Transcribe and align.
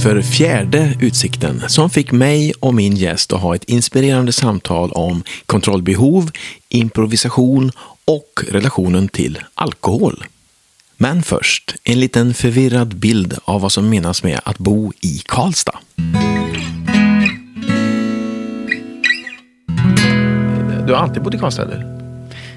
dags 0.00 0.02
för 0.02 0.22
fjärde 0.22 0.94
utsikten 1.00 1.62
som 1.68 1.90
fick 1.90 2.12
mig 2.12 2.52
och 2.60 2.74
min 2.74 2.96
gäst 2.96 3.32
att 3.32 3.40
ha 3.40 3.54
ett 3.54 3.64
inspirerande 3.64 4.32
samtal 4.32 4.92
om 4.92 5.22
kontrollbehov, 5.46 6.30
improvisation 6.68 7.72
och 8.04 8.44
relationen 8.48 9.08
till 9.08 9.38
alkohol. 9.54 10.24
Men 10.96 11.22
först, 11.22 11.74
en 11.84 12.00
liten 12.00 12.34
förvirrad 12.34 12.96
bild 12.96 13.38
av 13.44 13.60
vad 13.60 13.72
som 13.72 13.90
menas 13.90 14.22
med 14.22 14.40
att 14.44 14.58
bo 14.58 14.92
i 15.00 15.22
Karlstad. 15.26 15.78
Du 20.86 20.92
har 20.92 21.02
alltid 21.02 21.22
bott 21.22 21.34
i 21.34 21.38
Karlstad 21.38 21.62
eller? 21.62 21.84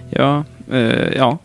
Ja, 0.09 0.43
eh, 0.71 1.13
ja 1.15 1.39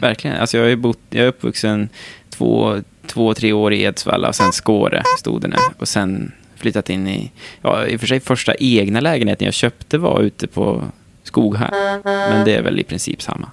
verkligen. 0.00 0.36
Alltså 0.36 0.58
jag, 0.58 0.72
är 0.72 0.76
bott, 0.76 0.98
jag 1.10 1.24
är 1.24 1.28
uppvuxen 1.28 1.88
två, 2.30 2.80
två, 3.10 3.34
tre 3.34 3.52
år 3.52 3.72
i 3.72 3.82
Edsvalla 3.82 4.28
och 4.28 4.34
sen 4.34 4.52
Skåre 4.52 5.02
stod 5.18 5.40
det 5.40 5.48
nu. 5.48 5.56
Och 5.78 5.88
sen 5.88 6.32
flyttat 6.56 6.90
in 6.90 7.08
i, 7.08 7.30
ja 7.62 7.86
i 7.86 7.96
och 7.96 8.00
för 8.00 8.06
sig 8.06 8.20
första 8.20 8.54
egna 8.54 9.00
lägenheten 9.00 9.44
jag 9.44 9.54
köpte 9.54 9.98
var 9.98 10.20
ute 10.20 10.46
på 10.46 10.84
Skoghall. 11.22 12.00
Men 12.04 12.44
det 12.44 12.54
är 12.54 12.62
väl 12.62 12.80
i 12.80 12.84
princip 12.84 13.22
samma. 13.22 13.50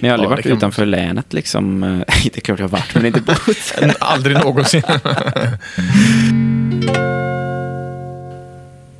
Men 0.00 0.10
jag 0.10 0.18
har 0.18 0.24
aldrig 0.24 0.26
Ja, 0.26 0.30
varit 0.30 0.42
kan 0.42 0.50
man 0.50 0.58
utanför 0.58 0.86
länet 0.86 1.32
liksom. 1.32 1.80
det 2.24 2.36
är 2.36 2.40
klart 2.40 2.58
jag 2.58 2.68
har 2.68 2.78
varit, 2.78 2.94
men 2.94 3.06
inte 3.06 3.20
bott. 3.20 3.74
Aldrig 3.98 4.36
någonsin. 4.36 4.82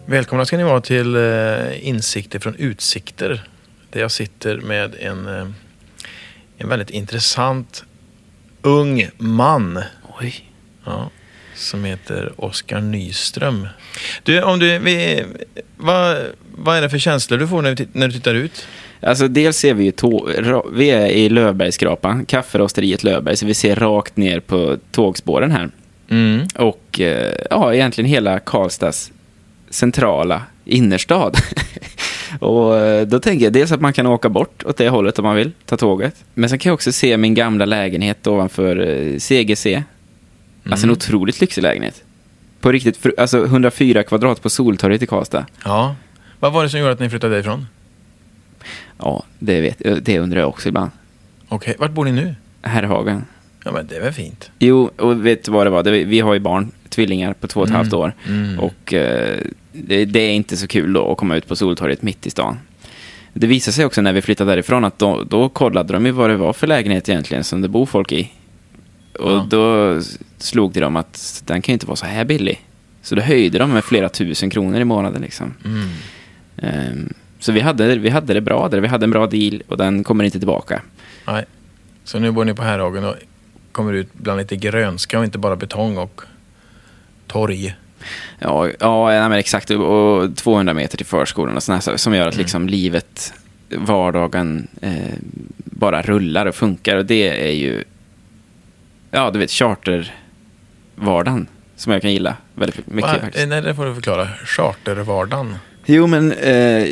Välkomna 0.06 0.44
ska 0.44 0.56
ni 0.56 0.62
vara 0.62 0.80
till 0.80 1.16
eh, 1.16 1.88
Insikter 1.88 2.38
från 2.38 2.54
utsikter. 2.54 3.44
Där 3.90 4.00
jag 4.00 4.10
sitter 4.10 4.60
med 4.60 4.94
en, 5.00 5.26
eh, 5.28 5.46
en 6.58 6.68
väldigt 6.68 6.90
intressant 6.90 7.84
ung 8.62 9.08
man. 9.18 9.80
Oj. 10.20 10.34
Ja, 10.84 11.10
som 11.54 11.84
heter 11.84 12.32
Oskar 12.36 12.80
Nyström. 12.80 13.68
Du, 14.22 14.42
om 14.42 14.58
du, 14.58 14.78
vi, 14.78 15.24
vad, 15.76 16.16
vad 16.54 16.76
är 16.76 16.82
det 16.82 16.90
för 16.90 16.98
känslor 16.98 17.38
du 17.38 17.48
får 17.48 17.62
när, 17.62 17.70
du 17.70 17.76
titt- 17.76 17.94
när 17.94 18.06
du 18.08 18.12
tittar 18.12 18.34
ut? 18.34 18.66
Alltså 19.00 19.28
dels 19.28 19.56
ser 19.56 19.74
vi 19.74 19.84
ju 19.84 19.92
vi 20.72 20.90
är 20.90 21.06
i 21.06 21.28
Löfbergskrapan, 21.28 22.24
kafferosteriet 22.24 23.04
Löfberg, 23.04 23.36
så 23.36 23.46
vi 23.46 23.54
ser 23.54 23.76
rakt 23.76 24.16
ner 24.16 24.40
på 24.40 24.76
tågspåren 24.90 25.50
här. 25.50 25.70
Mm. 26.08 26.46
Och 26.54 27.00
eh, 27.00 27.34
ja, 27.50 27.74
egentligen 27.74 28.10
hela 28.10 28.38
Karlstads 28.38 29.12
centrala 29.70 30.42
innerstad. 30.64 31.36
och 32.40 32.78
eh, 32.78 33.06
då 33.06 33.20
tänker 33.20 33.44
jag 33.44 33.52
dels 33.52 33.72
att 33.72 33.80
man 33.80 33.92
kan 33.92 34.06
åka 34.06 34.28
bort 34.28 34.64
åt 34.64 34.76
det 34.76 34.88
hållet 34.88 35.18
om 35.18 35.24
man 35.24 35.36
vill, 35.36 35.52
ta 35.66 35.76
tåget. 35.76 36.24
Men 36.34 36.48
sen 36.48 36.58
kan 36.58 36.70
jag 36.70 36.74
också 36.74 36.92
se 36.92 37.16
min 37.16 37.34
gamla 37.34 37.64
lägenhet 37.64 38.26
ovanför 38.26 38.76
eh, 38.76 39.18
CGC. 39.18 39.82
Alltså 40.70 40.86
en 40.86 40.92
otroligt 40.92 41.40
lyxig 41.40 41.62
lägenhet. 41.62 42.04
På 42.60 42.72
riktigt, 42.72 42.96
för, 42.96 43.14
alltså 43.18 43.44
104 43.44 44.02
kvadrat 44.02 44.42
på 44.42 44.50
Soltorget 44.50 45.02
i 45.02 45.06
Karlstad. 45.06 45.46
Ja. 45.64 45.96
Vad 46.40 46.52
var 46.52 46.62
det 46.62 46.68
som 46.68 46.80
gjorde 46.80 46.92
att 46.92 47.00
ni 47.00 47.10
flyttade 47.10 47.34
därifrån? 47.34 47.66
Ja, 48.98 49.24
det, 49.38 49.60
vet, 49.60 50.04
det 50.04 50.18
undrar 50.18 50.40
jag 50.40 50.48
också 50.48 50.68
ibland. 50.68 50.90
Okej, 51.48 51.76
vart 51.78 51.90
bor 51.90 52.04
ni 52.04 52.12
nu? 52.12 52.34
Herrhagen. 52.62 53.24
Ja, 53.64 53.72
men 53.72 53.86
det 53.86 53.96
är 53.96 54.00
väl 54.00 54.12
fint. 54.12 54.50
Jo, 54.58 54.90
och 54.96 55.26
vet 55.26 55.44
du 55.44 55.52
vad 55.52 55.66
det 55.66 55.70
var? 55.70 55.82
Det, 55.82 56.04
vi 56.04 56.20
har 56.20 56.34
ju 56.34 56.40
barn, 56.40 56.70
tvillingar 56.88 57.32
på 57.32 57.46
två 57.46 57.60
och 57.60 57.66
ett 57.66 57.72
halvt 57.72 57.92
år. 57.92 58.12
Mm. 58.28 58.58
Och 58.58 58.94
eh, 58.94 59.38
det, 59.72 60.04
det 60.04 60.20
är 60.20 60.32
inte 60.32 60.56
så 60.56 60.66
kul 60.66 60.92
då 60.92 61.12
att 61.12 61.18
komma 61.18 61.36
ut 61.36 61.48
på 61.48 61.56
Soltorget 61.56 62.02
mitt 62.02 62.26
i 62.26 62.30
stan. 62.30 62.58
Det 63.32 63.46
visade 63.46 63.72
sig 63.72 63.84
också 63.84 64.00
när 64.02 64.12
vi 64.12 64.22
flyttade 64.22 64.52
därifrån 64.52 64.84
att 64.84 64.98
då, 64.98 65.24
då 65.24 65.48
kollade 65.48 65.92
de 65.92 66.06
ju 66.06 66.12
vad 66.12 66.30
det 66.30 66.36
var 66.36 66.52
för 66.52 66.66
lägenhet 66.66 67.08
egentligen 67.08 67.44
som 67.44 67.60
det 67.60 67.68
bor 67.68 67.86
folk 67.86 68.12
i. 68.12 68.32
Och 69.18 69.30
Ja. 69.32 69.46
då 69.50 69.98
slog 70.38 70.72
det 70.72 70.80
dem 70.80 70.96
att 70.96 71.42
den 71.46 71.62
kan 71.62 71.72
ju 71.72 71.74
inte 71.74 71.86
vara 71.86 71.96
så 71.96 72.06
här 72.06 72.24
billig. 72.24 72.60
Så 73.02 73.14
då 73.14 73.22
höjde 73.22 73.58
de 73.58 73.70
med 73.72 73.84
flera 73.84 74.08
tusen 74.08 74.50
kronor 74.50 74.80
i 74.80 74.84
månaden 74.84 75.22
liksom. 75.22 75.54
Mm. 75.64 75.88
Ehm, 76.56 77.14
så 77.38 77.52
vi 77.52 77.60
hade, 77.60 77.96
vi 77.98 78.08
hade 78.10 78.34
det 78.34 78.40
bra 78.40 78.68
där, 78.68 78.80
vi 78.80 78.88
hade 78.88 79.04
en 79.04 79.10
bra 79.10 79.26
deal 79.26 79.62
och 79.68 79.76
den 79.76 80.04
kommer 80.04 80.24
inte 80.24 80.38
tillbaka. 80.38 80.82
Nej. 81.26 81.44
Så 82.04 82.18
nu 82.18 82.30
bor 82.30 82.44
ni 82.44 82.54
på 82.54 82.62
Herrhagen 82.62 83.04
och 83.04 83.14
kommer 83.72 83.92
ut 83.92 84.08
bland 84.12 84.38
lite 84.38 84.56
grönska 84.56 85.18
och 85.18 85.24
inte 85.24 85.38
bara 85.38 85.56
betong 85.56 85.98
och 85.98 86.20
torg. 87.26 87.74
Ja, 88.38 88.68
ja 88.80 89.06
nej, 89.06 89.28
men 89.28 89.38
exakt. 89.38 89.70
Och 89.70 90.36
200 90.36 90.74
meter 90.74 90.96
till 90.96 91.06
förskolan 91.06 91.56
och 91.56 91.62
sådana 91.62 91.80
saker 91.80 91.98
som 91.98 92.14
gör 92.14 92.28
att 92.28 92.36
liksom 92.36 92.68
livet, 92.68 93.34
vardagen, 93.68 94.68
eh, 94.80 95.14
bara 95.64 96.02
rullar 96.02 96.46
och 96.46 96.54
funkar. 96.54 96.96
Och 96.96 97.06
det 97.06 97.48
är 97.48 97.52
ju, 97.52 97.84
ja 99.10 99.30
du 99.30 99.38
vet, 99.38 99.50
chartervardagen 99.50 101.46
som 101.76 101.92
jag 101.92 102.02
kan 102.02 102.12
gilla 102.12 102.36
väldigt 102.54 102.86
mycket 102.86 103.22
Va? 103.22 103.28
Nej, 103.46 103.62
det 103.62 103.74
får 103.74 103.86
du 103.86 103.94
förklara. 103.94 104.28
Chartervardagen. 104.44 105.56
Jo, 105.84 106.06
men 106.06 106.32
eh, 106.32 106.88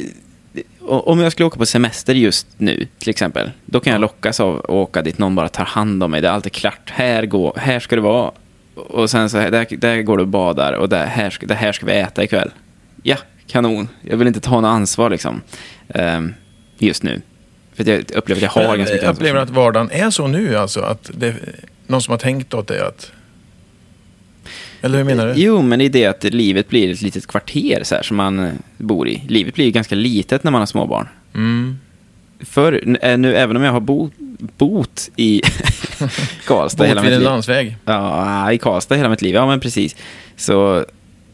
om 0.81 1.21
jag 1.21 1.33
skulle 1.33 1.47
åka 1.47 1.59
på 1.59 1.67
semester 1.67 2.15
just 2.15 2.47
nu, 2.57 2.87
till 2.99 3.11
exempel, 3.11 3.51
då 3.65 3.81
kan 3.81 3.93
jag 3.93 4.01
lockas 4.01 4.41
av 4.41 4.59
att 4.59 4.71
åka 4.71 5.03
dit 5.03 5.19
någon 5.19 5.35
bara 5.35 5.49
tar 5.49 5.65
hand 5.65 6.03
om 6.03 6.11
mig. 6.11 6.21
Det 6.21 6.29
är 6.29 6.33
alltid 6.33 6.53
klart. 6.53 6.91
Här, 6.91 7.27
går, 7.27 7.53
här 7.57 7.81
ska 7.81 7.97
det 7.97 8.03
vara. 8.03 8.31
Och 8.89 9.11
sen 9.11 9.31
så 9.31 9.39
här, 9.39 9.51
där, 9.51 9.67
där 9.71 10.03
går 10.03 10.17
du 10.17 10.23
och 10.23 10.29
badar 10.29 10.73
och 10.73 10.89
där, 10.89 11.07
här, 11.07 11.37
det 11.41 11.55
här 11.55 11.73
ska 11.73 11.87
vi 11.87 11.93
äta 11.93 12.25
ikväll. 12.25 12.51
Ja, 13.03 13.17
kanon. 13.47 13.89
Jag 14.03 14.17
vill 14.17 14.29
inte 14.29 14.41
ta 14.41 14.61
något 14.61 14.69
ansvar 14.69 15.11
liksom. 15.11 15.41
Ehm, 15.89 16.35
just 16.79 17.03
nu. 17.03 17.23
För 17.75 17.89
jag 17.89 18.11
upplever 18.15 18.47
att 18.47 18.57
jag 18.57 18.63
har 18.63 18.77
ganska 18.77 18.95
mycket 18.95 19.03
jag 19.03 19.15
upplever 19.15 19.41
att 19.41 19.51
vardagen 19.51 19.91
är 19.91 20.11
så 20.11 20.27
nu 20.27 20.57
alltså. 20.57 20.81
Att 20.81 21.11
det, 21.15 21.35
någon 21.87 22.03
som 22.03 22.13
har 22.13 22.19
tänkt 22.19 22.55
åt 22.55 22.69
det 22.69 22.87
att... 22.87 23.13
Eller 24.83 24.99
hur 24.99 25.05
menar 25.05 25.27
du? 25.27 25.33
Jo, 25.37 25.63
men 25.63 25.79
det 25.79 25.85
är 25.85 25.91
det 25.91 26.07
att 26.07 26.25
livet 26.25 26.69
blir 26.69 26.91
ett 26.93 27.03
litet 27.03 27.27
kvarter 27.27 27.81
så 27.85 27.95
här, 27.95 28.03
som 28.03 28.17
man 28.17 28.39
eh, 28.39 28.53
bor 28.77 29.09
i. 29.09 29.23
Livet 29.29 29.55
blir 29.55 29.71
ganska 29.71 29.95
litet 29.95 30.45
när 30.45 30.51
man 30.51 30.61
har 30.61 30.67
småbarn. 30.67 31.09
Mm. 31.35 31.79
För 32.45 32.97
eh, 33.03 33.19
nu, 33.19 33.35
även 33.37 33.57
om 33.57 33.63
jag 33.63 33.73
har 33.73 33.81
bo, 33.81 34.11
bott 34.39 35.11
i 35.17 35.43
Karlstad 36.47 36.85
hela 36.85 37.03
mitt 37.03 37.11
liv. 37.11 37.21
landsväg. 37.21 37.77
Ja, 37.85 38.53
i 38.53 38.59
Karlstad 38.59 38.95
hela 38.97 39.09
mitt 39.09 39.23
liv. 39.23 39.35
Ja, 39.35 39.47
men 39.47 39.61
precis. 39.61 39.97
Så 40.37 40.85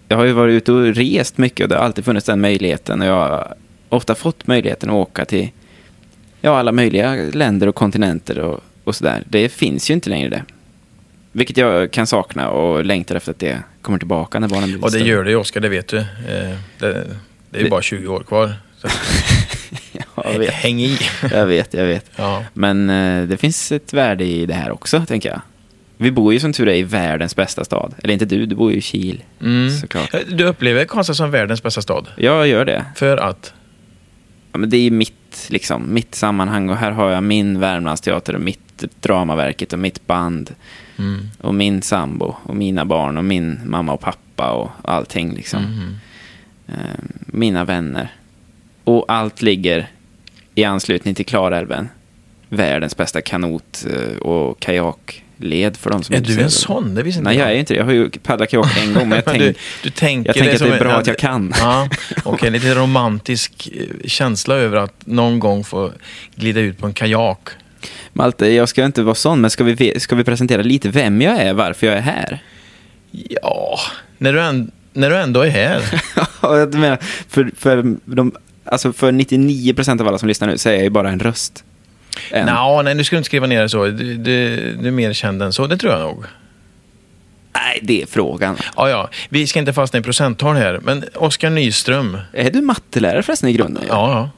jag 0.09 0.17
har 0.17 0.25
ju 0.25 0.33
varit 0.33 0.53
ute 0.53 0.73
och 0.73 0.95
rest 0.95 1.39
mycket 1.39 1.65
och 1.65 1.69
det 1.69 1.77
har 1.77 1.83
alltid 1.85 2.05
funnits 2.05 2.27
den 2.27 2.41
möjligheten. 2.41 3.01
Och 3.01 3.07
jag 3.09 3.15
har 3.29 3.55
ofta 3.89 4.15
fått 4.15 4.47
möjligheten 4.47 4.89
att 4.91 4.95
åka 4.95 5.25
till 5.25 5.49
ja, 6.41 6.59
alla 6.59 6.73
möjliga 6.73 7.15
länder 7.33 7.67
och 7.67 7.75
kontinenter 7.75 8.39
och, 8.39 8.61
och 8.85 8.95
sådär. 8.97 9.23
Det 9.29 9.49
finns 9.49 9.91
ju 9.91 9.95
inte 9.95 10.11
längre 10.11 10.29
det. 10.29 10.43
Vilket 11.33 11.57
jag 11.57 11.91
kan 11.91 12.07
sakna 12.07 12.49
och 12.51 12.85
längtar 12.85 13.15
efter 13.15 13.31
att 13.31 13.39
det 13.39 13.59
kommer 13.83 13.99
tillbaka 13.99 14.39
när 14.39 14.49
barnen 14.49 14.69
blir 14.69 14.77
Och 14.85 14.91
det 14.91 14.99
större. 14.99 15.09
gör 15.09 15.25
det 15.25 15.31
ju 15.31 15.37
Oskar, 15.37 15.61
det 15.61 15.69
vet 15.69 15.89
du. 15.89 15.99
Eh, 15.99 16.05
Det, 16.79 17.07
det 17.51 17.59
är 17.59 17.63
ju 17.65 17.71
bara 17.71 17.83
20 17.83 18.09
år 18.09 18.21
kvar. 18.21 18.53
Jag 20.25 20.39
vet. 20.39 20.51
häng 20.55 20.81
i. 20.81 20.99
Jag 21.31 21.47
vet, 21.47 21.75
jag 21.75 21.85
vet. 21.87 22.11
Ja. 22.17 22.45
Men 22.55 22.91
eh, 22.91 23.29
det 23.29 23.37
finns 23.37 23.73
ett 23.73 23.93
värde 23.93 24.25
i 24.25 24.47
det 24.47 24.55
här 24.55 24.71
också, 24.71 25.05
tänker 25.07 25.29
jag. 25.29 25.41
Vi 25.99 26.11
bor 26.11 26.33
ju 26.33 26.41
som 26.41 26.53
tur 26.53 26.69
är 26.69 26.75
i 26.75 26.83
världens 26.83 27.37
bästa 27.37 27.65
stad. 27.65 27.95
Eller 28.03 28.13
inte 28.15 28.25
du, 28.25 28.47
du 28.47 28.55
bor 28.55 28.73
ju 28.73 28.79
i 28.79 28.81
Kil. 28.81 29.23
Mm. 29.41 29.71
Såklart. 29.71 30.15
Du 30.29 30.45
upplever 30.45 30.85
Karlstad 30.85 31.15
som 31.15 31.31
världens 31.31 31.63
bästa 31.63 31.83
stad? 31.83 32.09
Jag 32.17 32.49
gör 32.49 32.65
det. 32.65 32.85
För 32.97 33.17
att? 33.17 33.53
Ja, 34.53 34.59
men 34.59 34.71
det 34.71 34.77
är 34.77 34.91
mitt, 34.91 35.47
liksom, 35.51 35.95
mitt 35.95 36.15
sammanhang 36.15 36.69
och 36.69 36.77
här 36.77 36.91
har 36.91 37.11
jag 37.11 37.23
min 37.23 37.61
Värmlandsteater 37.61 38.35
och 38.35 38.41
mitt 38.41 38.85
Dramaverket 39.01 39.73
och 39.73 39.79
mitt 39.79 40.07
band 40.07 40.55
Mm. 40.99 41.29
och 41.41 41.55
min 41.55 41.83
sambo 41.83 42.35
och 42.43 42.57
mina 42.57 42.85
barn 42.85 43.17
och 43.17 43.25
min 43.25 43.61
mamma 43.65 43.93
och 43.93 44.01
pappa 44.01 44.51
och 44.53 44.71
allting 44.85 45.35
liksom. 45.35 45.63
Mhm. 45.63 45.97
Eh, 46.69 46.75
mina 47.27 47.65
vänner. 47.65 48.09
Och 48.85 49.05
allt 49.09 49.43
ligger 49.43 49.89
i 50.57 50.65
anslutning 50.65 51.15
till 51.15 51.27
Klarälven. 51.27 51.89
Världens 52.49 52.97
bästa 52.97 53.21
kanot 53.21 53.87
eh, 53.91 54.17
och 54.19 54.61
kajakled 54.61 55.77
för 55.77 55.91
de 55.91 56.03
som 56.03 56.13
Är 56.15 56.19
inte 56.19 56.31
du 56.31 56.35
ser 56.37 56.43
en 56.43 56.51
sån? 56.51 56.95
Det 56.95 57.03
visste 57.03 57.19
inte 57.19 57.31
Nej, 57.31 57.39
jag 57.39 57.51
är 57.51 57.55
inte 57.55 57.75
det. 57.75 57.79
Jag 57.79 57.85
har 57.85 57.93
ju 57.93 58.11
paddlat 58.11 58.51
kajak 58.51 58.79
en 58.79 58.95
gång, 58.95 59.09
men 59.09 59.17
jag, 59.17 59.25
tänk, 59.35 59.39
du, 59.39 59.55
du 59.83 59.91
tänker 59.91 60.29
jag 60.29 60.37
tänker 60.37 60.55
att 60.55 60.71
det 60.71 60.77
är 60.77 60.79
bra 60.79 60.93
en- 60.93 61.01
att 61.01 61.07
jag 61.07 61.19
kan. 61.19 61.53
Ja, 61.59 61.89
Okej, 62.25 62.51
lite 62.51 62.75
romantisk 62.75 63.69
eh, 63.75 64.09
känsla 64.09 64.55
över 64.55 64.77
att 64.77 65.07
någon 65.07 65.39
gång 65.39 65.65
få 65.65 65.93
glida 66.35 66.61
ut 66.61 66.79
på 66.79 66.87
en 66.87 66.93
kajak. 66.93 67.49
Malte, 68.13 68.47
jag 68.53 68.69
ska 68.69 68.85
inte 68.85 69.03
vara 69.03 69.15
sån, 69.15 69.41
men 69.41 69.51
ska 69.51 69.65
vi, 69.65 70.01
ska 70.01 70.17
vi 70.17 70.25
presentera 70.25 70.63
lite 70.63 70.89
vem 70.89 71.23
jag 71.23 71.41
är, 71.41 71.53
varför 71.55 71.87
jag 71.87 71.97
är 71.97 72.01
här? 72.01 72.43
Ja, 73.11 73.79
när 74.19 74.33
du, 74.33 74.39
änd- 74.39 74.71
när 74.93 75.11
du 75.11 75.17
ändå 75.17 75.41
är 75.41 75.51
här. 75.51 76.03
Ja, 76.43 76.59
jag 76.59 76.75
menar, 76.75 76.99
för, 77.29 77.51
för, 77.57 77.97
de, 78.05 78.33
alltså 78.67 78.93
för 78.93 79.13
99% 79.13 80.01
av 80.01 80.09
alla 80.09 80.19
som 80.19 80.29
lyssnar 80.29 80.49
nu 80.49 80.59
så 80.59 80.69
är 80.69 80.73
jag 80.75 80.83
ju 80.83 80.91
bara 80.91 81.11
en 81.11 81.21
röst. 81.21 81.65
En. 82.31 82.47
Nå, 82.47 82.83
nej, 82.83 82.95
du 82.95 83.01
inte 83.01 83.23
skriva 83.23 83.47
ner 83.47 83.63
det 83.63 83.69
så. 83.69 83.85
Du, 83.85 84.15
du, 84.17 84.57
du 84.81 84.89
är 84.89 84.93
mer 84.93 85.13
känd 85.13 85.43
än 85.43 85.53
så, 85.53 85.67
det 85.67 85.77
tror 85.77 85.93
jag 85.93 86.01
nog. 86.01 86.25
Nej, 87.55 87.79
det 87.83 88.03
är 88.03 88.07
frågan. 88.07 88.57
Ja, 88.77 88.89
ja, 88.91 89.09
vi 89.29 89.47
ska 89.47 89.59
inte 89.59 89.73
fastna 89.73 89.99
i 89.99 90.03
procenttal 90.03 90.57
här, 90.57 90.81
men 90.83 91.05
Oskar 91.15 91.51
Nyström. 91.51 92.19
Är 92.33 92.51
du 92.51 92.61
mattelärare 92.61 93.23
förresten 93.23 93.49
i 93.49 93.53
grunden? 93.53 93.85
Ja, 93.89 94.11
ja. 94.13 94.31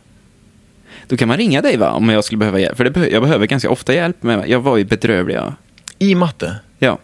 Då 1.08 1.16
kan 1.16 1.28
man 1.28 1.36
ringa 1.36 1.62
dig 1.62 1.76
va, 1.76 1.90
om 1.90 2.08
jag 2.08 2.24
skulle 2.24 2.38
behöva 2.38 2.58
hjälp. 2.58 2.76
För 2.76 2.84
det 2.84 3.08
jag 3.08 3.22
behöver 3.22 3.46
ganska 3.46 3.70
ofta 3.70 3.94
hjälp 3.94 4.22
med 4.22 4.48
Jag 4.48 4.60
var 4.60 4.76
ju 4.76 4.84
bedrövlig, 4.84 5.34
ja. 5.34 5.54
I 5.98 6.14
matte. 6.14 6.56
ja. 6.78 6.98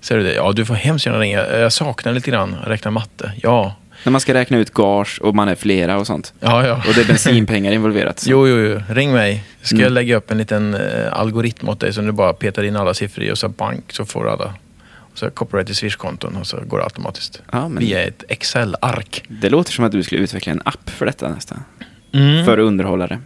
Säger 0.00 0.20
du 0.22 0.26
det? 0.28 0.34
Ja, 0.34 0.52
du 0.52 0.64
får 0.64 0.74
hemskt 0.74 1.06
gärna 1.06 1.18
ringa. 1.18 1.58
Jag 1.58 1.72
saknar 1.72 2.12
lite 2.12 2.30
grann 2.30 2.56
räkna 2.66 2.90
matte. 2.90 3.32
Ja, 3.42 3.74
När 4.04 4.10
man 4.12 4.20
ska 4.20 4.34
räkna 4.34 4.58
ut 4.58 4.70
gage 4.74 5.18
och 5.22 5.34
man 5.34 5.48
är 5.48 5.54
flera 5.54 5.98
och 5.98 6.06
sånt. 6.06 6.34
ja, 6.40 6.66
ja. 6.66 6.74
Och 6.88 6.94
det 6.94 7.00
är 7.00 7.06
bensinpengar 7.06 7.72
involverat. 7.72 8.18
så- 8.20 8.30
Jo, 8.30 8.48
jo, 8.48 8.56
jo. 8.58 8.80
Ring 8.94 9.12
mig. 9.12 9.44
Ska 9.62 9.74
Mm. 9.74 9.84
jag 9.84 9.92
lägga 9.92 10.16
upp 10.16 10.30
en 10.30 10.38
liten 10.38 10.74
eh, 10.74 10.80
algoritm 11.12 11.68
åt 11.68 11.80
dig 11.80 11.92
som 11.92 12.06
du 12.06 12.12
bara 12.12 12.32
petar 12.32 12.62
in 12.62 12.76
alla 12.76 12.94
siffror 12.94 13.24
i 13.24 13.32
och 13.32 13.38
så 13.38 13.48
bank 13.48 13.84
så 13.92 14.04
får 14.04 14.24
du 14.24 14.30
alla. 14.30 14.54
Och 14.94 15.18
så 15.18 15.30
kopplar 15.30 15.60
du 15.60 15.66
till 15.66 15.74
Swish-konton 15.76 16.36
och 16.36 16.46
så 16.46 16.56
går 16.66 16.78
det 16.78 16.84
automatiskt. 16.84 17.42
Ja, 17.52 17.68
men 17.68 17.78
Via 17.84 18.02
ett 18.02 18.24
Excel-ark. 18.28 19.24
Det 19.28 19.50
låter 19.50 19.72
som 19.72 19.84
att 19.84 19.92
du 19.92 20.02
skulle 20.02 20.20
utveckla 20.20 20.52
en 20.52 20.62
app 20.64 20.90
för 20.90 21.06
detta 21.06 21.28
nästan. 21.28 21.58
Mm. 22.14 22.44
För 22.44 22.58
underhållare. 22.58 23.18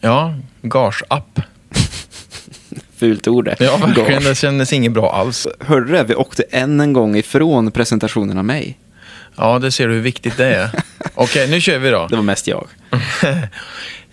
Ja, 0.00 0.34
gage-app. 0.62 1.40
Fult 2.96 3.28
ord 3.28 3.44
det. 3.44 3.56
Ja, 3.60 3.76
verkligen. 3.76 4.10
Gage. 4.12 4.24
Det 4.28 4.34
kändes 4.34 4.72
inget 4.72 4.92
bra 4.92 5.12
alls. 5.12 5.46
Hörde 5.60 5.86
du 5.86 5.92
det? 5.92 6.04
Vi 6.04 6.14
åkte 6.14 6.42
än 6.50 6.80
en 6.80 6.92
gång 6.92 7.16
ifrån 7.16 7.70
presentationen 7.70 8.38
av 8.38 8.44
mig. 8.44 8.78
Ja, 9.36 9.58
det 9.58 9.70
ser 9.72 9.88
du 9.88 9.94
hur 9.94 10.00
viktigt 10.00 10.36
det 10.36 10.46
är. 10.54 10.70
Okej, 11.14 11.48
nu 11.50 11.60
kör 11.60 11.78
vi 11.78 11.90
då. 11.90 12.06
Det 12.06 12.16
var 12.16 12.22
mest 12.22 12.46
jag. 12.46 12.68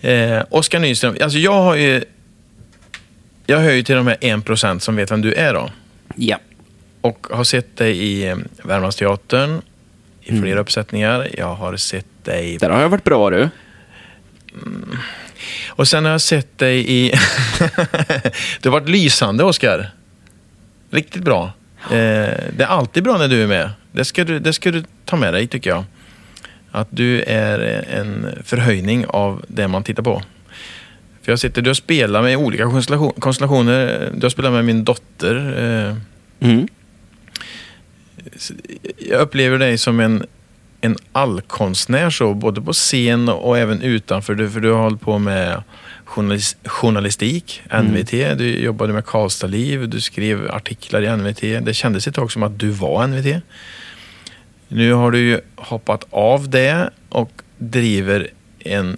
eh, 0.00 0.42
Oskar 0.50 0.78
Nyström, 0.80 1.16
alltså 1.22 1.38
jag 1.38 1.62
har 1.62 1.74
ju... 1.74 2.04
Jag 3.46 3.58
hör 3.58 3.72
ju 3.72 3.82
till 3.82 3.94
de 3.96 4.06
här 4.06 4.16
1% 4.20 4.78
som 4.78 4.96
vet 4.96 5.10
vem 5.10 5.22
du 5.22 5.32
är 5.34 5.54
då. 5.54 5.70
Ja. 6.16 6.38
Och 7.00 7.26
har 7.30 7.44
sett 7.44 7.76
dig 7.76 7.98
i 7.98 8.26
eh, 8.28 8.36
Värmlandsteatern 8.62 9.62
i 10.22 10.30
Mm. 10.30 10.42
flera 10.42 10.60
uppsättningar. 10.60 11.28
Jag 11.38 11.54
har 11.54 11.76
sett 11.76 12.06
dig... 12.24 12.58
Där 12.58 12.70
har 12.70 12.80
jag 12.82 12.88
varit 12.88 13.04
bra 13.04 13.30
du. 13.30 13.48
Och 15.68 15.88
sen 15.88 16.04
har 16.04 16.12
jag 16.12 16.20
sett 16.20 16.58
dig 16.58 16.90
i... 16.92 17.10
du 18.60 18.68
har 18.68 18.80
varit 18.80 18.88
lysande, 18.88 19.44
Oskar. 19.44 19.90
Riktigt 20.90 21.22
bra. 21.22 21.52
Eh, 21.84 21.90
det 22.56 22.58
är 22.58 22.66
alltid 22.66 23.02
bra 23.02 23.18
när 23.18 23.28
du 23.28 23.42
är 23.42 23.46
med. 23.46 23.70
Det 23.92 24.04
ska 24.04 24.24
du, 24.24 24.38
det 24.38 24.52
ska 24.52 24.70
du 24.70 24.84
ta 25.04 25.16
med 25.16 25.34
dig, 25.34 25.46
tycker 25.46 25.70
jag. 25.70 25.84
Att 26.70 26.88
du 26.90 27.22
är 27.22 27.58
en 27.90 28.26
förhöjning 28.44 29.06
av 29.08 29.44
det 29.48 29.68
man 29.68 29.82
tittar 29.82 30.02
på. 30.02 30.22
För 31.22 31.32
jag 31.32 31.38
sitter, 31.38 31.62
du 31.62 31.70
har 31.70 31.74
spelat 31.74 32.22
med 32.24 32.36
olika 32.36 32.64
konstellation, 32.64 33.12
konstellationer. 33.18 34.10
Du 34.14 34.22
har 34.22 34.30
spelat 34.30 34.52
med 34.52 34.64
min 34.64 34.84
dotter. 34.84 35.36
Eh, 35.90 35.96
Mm. 36.40 36.68
jag 39.10 39.20
upplever 39.20 39.58
dig 39.58 39.78
som 39.78 40.00
en, 40.00 40.26
en 40.80 40.96
allkonstnär, 41.12 42.10
så, 42.10 42.34
både 42.34 42.62
på 42.62 42.72
scen 42.72 43.28
och 43.28 43.58
även 43.58 43.82
utanför. 43.82 44.34
Du, 44.34 44.50
för 44.50 44.60
du 44.60 44.70
har 44.70 44.82
hållit 44.82 45.00
på 45.00 45.18
med 45.18 45.62
journalis, 46.04 46.56
journalistik, 46.64 47.62
NVT, 47.82 48.10
du 48.38 48.58
jobbade 48.58 48.92
med 48.92 49.06
Karlstadliv, 49.06 49.88
du 49.88 50.00
skrev 50.00 50.50
artiklar 50.50 51.02
i 51.02 51.16
NVT. 51.16 51.40
Det 51.66 51.74
kändes 51.74 52.06
ett 52.06 52.14
tag 52.14 52.32
som 52.32 52.42
att 52.42 52.58
du 52.58 52.68
var 52.68 53.06
NVT. 53.06 53.42
Nu 54.68 54.92
har 54.92 55.10
du 55.10 55.18
ju 55.18 55.40
hoppat 55.56 56.04
av 56.10 56.48
det 56.50 56.90
och 57.08 57.30
driver 57.58 58.28
en 58.58 58.96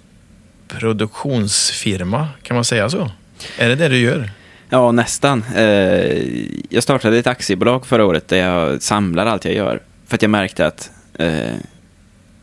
produktionsfirma, 0.67 2.27
kan 2.43 2.55
man 2.55 2.65
säga 2.65 2.89
så? 2.89 3.11
Är 3.57 3.69
det 3.69 3.75
det 3.75 3.87
du 3.87 3.97
gör? 3.97 4.29
Ja, 4.69 4.91
nästan. 4.91 5.43
Eh, 5.55 6.23
jag 6.69 6.83
startade 6.83 7.17
ett 7.17 7.27
aktiebolag 7.27 7.85
förra 7.85 8.05
året 8.05 8.27
där 8.27 8.37
jag 8.37 8.81
samlar 8.81 9.25
allt 9.25 9.45
jag 9.45 9.53
gör. 9.53 9.79
För 10.07 10.15
att 10.15 10.21
jag 10.21 10.29
märkte 10.31 10.65
att, 10.67 10.91
eh, 11.13 11.53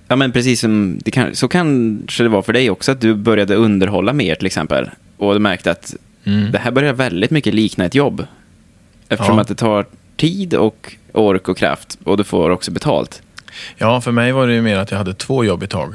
ja 0.08 0.16
men 0.16 0.32
precis 0.32 0.60
som, 0.60 0.98
det 1.04 1.10
kan, 1.10 1.34
så 1.34 1.48
kanske 1.48 2.22
det 2.22 2.28
var 2.28 2.42
för 2.42 2.52
dig 2.52 2.70
också, 2.70 2.92
att 2.92 3.00
du 3.00 3.14
började 3.14 3.54
underhålla 3.54 4.12
mer 4.12 4.34
till 4.34 4.46
exempel. 4.46 4.90
Och 5.16 5.32
du 5.34 5.38
märkte 5.40 5.70
att 5.70 5.94
Mm. 6.26 6.52
det 6.52 6.58
här 6.58 6.70
börjar 6.70 6.92
väldigt 6.92 7.30
mycket 7.30 7.54
likna 7.54 7.84
ett 7.84 7.94
jobb. 7.94 8.26
Eftersom 9.08 9.34
Ja. 9.34 9.40
att 9.42 9.48
det 9.48 9.54
tar 9.54 9.86
tid 10.24 10.54
och 10.54 10.92
ork 11.12 11.48
och 11.48 11.56
kraft 11.58 11.98
och 12.04 12.16
du 12.16 12.24
får 12.24 12.50
också 12.50 12.70
betalt. 12.70 13.22
Ja, 13.76 14.00
för 14.00 14.12
mig 14.12 14.32
var 14.32 14.46
det 14.46 14.52
ju 14.54 14.62
mer 14.62 14.76
att 14.78 14.90
jag 14.90 14.98
hade 14.98 15.14
två 15.14 15.44
jobb 15.44 15.62
i 15.62 15.66
tag. 15.66 15.94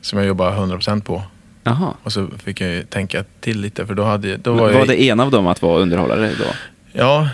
Som 0.00 0.18
jag 0.18 0.28
jobbade 0.28 0.56
100% 0.56 1.02
på. 1.02 1.22
Jaha. 1.64 1.92
Och 2.02 2.12
så 2.12 2.26
fick 2.44 2.60
jag 2.60 2.70
ju 2.70 2.82
tänka 2.82 3.24
till 3.40 3.60
lite 3.60 3.86
för 3.86 3.94
då 3.94 4.04
hade 4.04 4.28
jag- 4.28 4.40
då 4.40 4.52
Var, 4.52 4.60
var 4.72 4.78
jag... 4.78 4.88
det 4.88 5.08
en 5.08 5.20
av 5.20 5.30
dem 5.30 5.46
att 5.46 5.62
vara 5.62 5.78
underhållare 5.80 6.30
då? 6.38 6.44
Ja, 6.92 7.28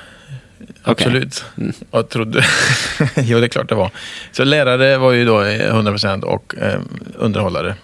absolut. 0.82 1.44
Mm. 1.58 1.72
Jag 1.90 2.08
trodde... 2.08 2.44
jo, 3.16 3.38
det 3.40 3.46
är 3.46 3.48
klart 3.48 3.68
det 3.68 3.74
var. 3.74 3.90
Så 4.32 4.44
lärare 4.44 4.98
var 4.98 5.12
ju 5.12 5.24
då 5.24 5.42
eh, 5.42 5.74
100% 5.74 6.22
och 6.22 6.54
eh, 6.58 6.80
underhållare 7.18 7.74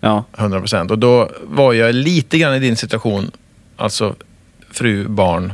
Ja. 0.00 0.24
100%. 0.36 0.90
Och 0.90 0.98
då 0.98 1.30
var 1.42 1.72
jag 1.72 1.94
lite 1.94 2.38
grann 2.38 2.54
i 2.54 2.58
din 2.58 2.76
situation, 2.76 3.30
alltså 3.76 4.14
fru, 4.70 5.08
barn. 5.08 5.52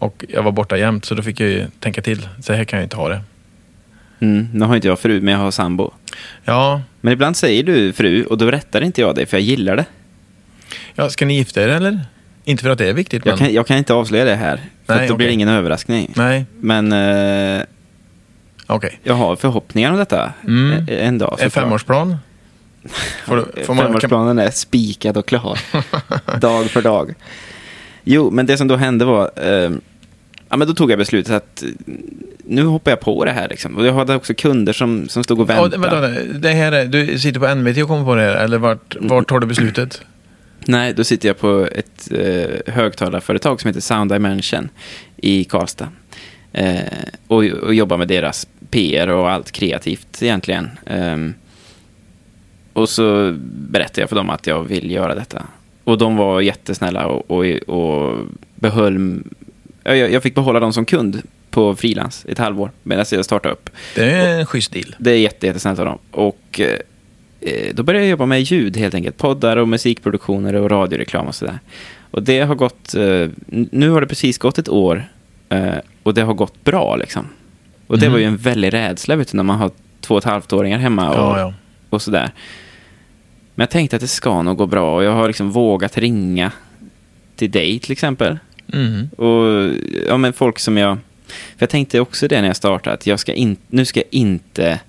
Och 0.00 0.24
jag 0.28 0.42
var 0.42 0.52
borta 0.52 0.76
jämt, 0.78 1.04
så 1.04 1.14
då 1.14 1.22
fick 1.22 1.40
jag 1.40 1.48
ju 1.48 1.66
tänka 1.80 2.02
till. 2.02 2.28
Så 2.42 2.52
här 2.52 2.64
kan 2.64 2.78
jag 2.78 2.84
inte 2.86 2.96
ha 2.96 3.08
det. 3.08 3.20
Mm, 4.20 4.48
nu 4.52 4.64
har 4.64 4.76
inte 4.76 4.88
jag 4.88 4.98
fru, 4.98 5.20
men 5.20 5.32
jag 5.34 5.40
har 5.40 5.50
sambo. 5.50 5.90
Ja, 6.44 6.82
Men 7.00 7.12
ibland 7.12 7.36
säger 7.36 7.62
du 7.62 7.92
fru 7.92 8.24
och 8.24 8.38
då 8.38 8.50
rättar 8.50 8.80
inte 8.80 9.00
jag 9.00 9.14
dig 9.14 9.26
för 9.26 9.36
jag 9.36 9.42
gillar 9.44 9.76
det. 9.76 9.84
ja 10.94 11.08
ska 11.10 11.26
ni 11.26 11.34
gifta 11.36 11.62
er 11.62 11.68
eller? 11.68 12.00
Inte 12.44 12.62
för 12.62 12.70
att 12.70 12.78
det 12.78 12.88
är 12.88 12.92
viktigt, 12.92 13.24
men... 13.24 13.30
Jag 13.30 13.38
kan, 13.38 13.52
jag 13.54 13.66
kan 13.66 13.76
inte 13.78 13.94
avslöja 13.94 14.24
det 14.24 14.34
här. 14.34 14.60
För 14.86 14.94
Nej, 14.96 15.08
då 15.08 15.16
blir 15.16 15.26
det 15.26 15.32
ingen 15.32 15.48
överraskning. 15.48 16.12
Nej, 16.16 16.46
Men 16.60 16.92
eh, 16.92 17.62
okej. 18.66 18.98
jag 19.02 19.14
har 19.14 19.36
förhoppningar 19.36 19.90
om 19.92 19.96
detta 19.98 20.32
Mm. 20.46 20.88
eh, 20.88 21.06
en 21.06 21.18
dag. 21.18 21.36
En 21.40 21.50
femårsplan? 21.50 22.16
Får, 23.26 23.36
du- 23.36 23.64
får 23.64 23.74
man, 23.74 23.84
kan, 23.84 23.86
Femårsplanen 23.86 24.38
är 24.38 24.50
spikad 24.50 25.16
och 25.16 25.26
klar. 25.28 25.58
dag 26.40 26.70
för 26.70 26.82
dag. 26.82 27.14
Jo, 28.04 28.30
men 28.30 28.46
det 28.46 28.56
som 28.56 28.68
då 28.68 28.76
hände 28.76 29.04
var... 29.04 29.30
Eh, 29.36 29.70
ja, 30.50 30.56
men 30.56 30.68
då 30.68 30.74
tog 30.74 30.90
jag 30.90 30.98
beslutet 30.98 31.34
att 31.34 31.62
eh, 31.62 31.68
nu 32.44 32.64
hoppar 32.64 32.90
jag 32.90 33.00
på 33.00 33.24
det 33.24 33.32
här. 33.32 33.48
Liksom. 33.48 33.76
Och 33.76 33.86
jag 33.86 33.92
hade 33.92 34.14
också 34.14 34.34
kunder 34.34 34.72
som, 34.72 35.08
som 35.08 35.24
stod 35.24 35.40
och 35.40 35.50
väntade. 35.50 35.78
vänta, 35.78 36.38
det 36.38 36.52
här 36.52 36.72
är, 36.72 36.84
du 36.84 37.18
sitter 37.18 37.40
på 37.40 37.54
NVT 37.54 37.82
och 37.82 37.88
kommer 37.88 38.04
på 38.04 38.14
det 38.14 38.22
här, 38.22 38.44
eller 38.44 38.58
vart, 38.58 38.96
vart 39.00 39.28
tar 39.28 39.40
du 39.40 39.46
beslutet? 39.46 40.02
Nej, 40.66 40.94
då 40.94 41.04
sitter 41.04 41.28
jag 41.28 41.38
på 41.38 41.68
ett 41.72 42.12
eh, 42.12 42.74
högtalarföretag 42.74 43.60
som 43.60 43.68
heter 43.68 43.80
Sound 43.80 44.12
Dimension 44.12 44.68
i 45.16 45.44
Karlstad. 45.44 45.88
Eh, 46.52 46.80
och, 47.26 47.44
och 47.44 47.74
jobbar 47.74 47.96
med 47.96 48.08
deras 48.08 48.46
PR 48.70 49.08
och 49.08 49.30
allt 49.30 49.52
kreativt 49.52 50.22
egentligen. 50.22 50.70
Ehm, 50.86 51.34
och 52.72 52.88
så 52.88 53.36
berättade 53.52 54.00
jag 54.00 54.08
för 54.08 54.16
dem 54.16 54.30
att 54.30 54.46
jag 54.46 54.64
vill 54.64 54.90
göra 54.90 55.14
detta. 55.14 55.42
Och 55.84 55.98
de 55.98 56.16
var 56.16 56.40
jättesnälla 56.40 57.06
och, 57.06 57.30
och, 57.30 57.44
och 57.68 58.18
behöll... 58.54 59.22
ja, 59.84 59.94
Jag, 59.96 60.12
jag 60.12 60.22
fick 60.22 60.34
behålla 60.34 60.60
dem 60.60 60.72
som 60.72 60.84
kund 60.84 61.22
på 61.50 61.74
frilans 61.76 62.26
ett 62.28 62.38
halvår 62.38 62.70
medan 62.82 63.04
jag 63.12 63.24
startade 63.24 63.52
upp. 63.54 63.70
Det 63.94 64.10
är 64.10 64.38
en 64.38 64.46
schysst 64.46 64.72
deal. 64.72 64.94
Det 64.98 65.10
är 65.10 65.16
jätte, 65.18 65.46
jättesnällt 65.46 65.78
av 65.78 65.84
dem. 65.84 65.98
Och 66.10 66.60
eh, 67.40 67.74
då 67.74 67.82
började 67.82 68.04
jag 68.06 68.10
jobba 68.10 68.26
med 68.26 68.42
ljud 68.42 68.76
helt 68.76 68.94
enkelt. 68.94 69.16
Poddar 69.16 69.56
och 69.56 69.68
musikproduktioner 69.68 70.54
och 70.54 70.70
radioreklam 70.70 71.26
och 71.26 71.34
sådär. 71.34 71.58
Och 72.10 72.22
det 72.22 72.40
har 72.40 72.54
gått, 72.54 72.94
eh, 72.94 73.28
nu 73.46 73.90
har 73.90 74.00
det 74.00 74.06
precis 74.06 74.38
gått 74.38 74.58
ett 74.58 74.68
år 74.68 75.04
eh, 75.48 75.74
och 76.02 76.14
det 76.14 76.22
har 76.22 76.34
gått 76.34 76.64
bra 76.64 76.96
liksom. 76.96 77.26
Och 77.86 77.98
det 77.98 78.06
Mhm. 78.06 78.12
var 78.12 78.18
ju 78.18 78.24
en 78.24 78.36
väldig 78.36 78.72
rädsla 78.72 79.16
vet 79.16 79.30
du, 79.32 79.36
när 79.36 79.42
man 79.44 79.58
har 79.58 79.70
två 80.00 80.14
och 80.14 80.18
ett 80.18 80.24
halvt 80.30 80.52
åringar 80.52 80.78
hemma 80.78 81.08
och, 81.10 81.16
Ja, 81.16 81.40
ja. 81.40 81.54
och 81.90 82.02
sådär. 82.02 82.30
Men 83.54 83.62
jag 83.62 83.70
tänkte 83.70 83.96
att 83.96 84.02
det 84.02 84.08
ska 84.08 84.42
nog 84.42 84.56
gå 84.56 84.66
bra 84.66 84.96
och 84.96 85.04
jag 85.04 85.12
har 85.12 85.26
liksom 85.26 85.50
vågat 85.50 85.98
ringa 85.98 86.52
till 87.36 87.50
dig 87.50 87.78
till 87.78 87.92
exempel. 87.92 88.38
Mm. 88.72 89.08
Och 89.16 89.74
ja, 90.08 90.16
men 90.16 90.32
folk 90.32 90.58
som 90.58 90.76
jag... 90.76 90.98
För 91.28 91.62
jag 91.62 91.70
tänkte 91.70 92.00
också 92.00 92.28
det 92.28 92.40
när 92.40 92.48
jag 92.48 92.56
startade, 92.56 92.94
att 92.94 93.06
jag 93.06 93.20
ska 93.20 93.32
in, 93.32 93.56
nu 93.68 93.84
ska 93.84 94.00
jag 94.00 94.08
inte 94.10 94.80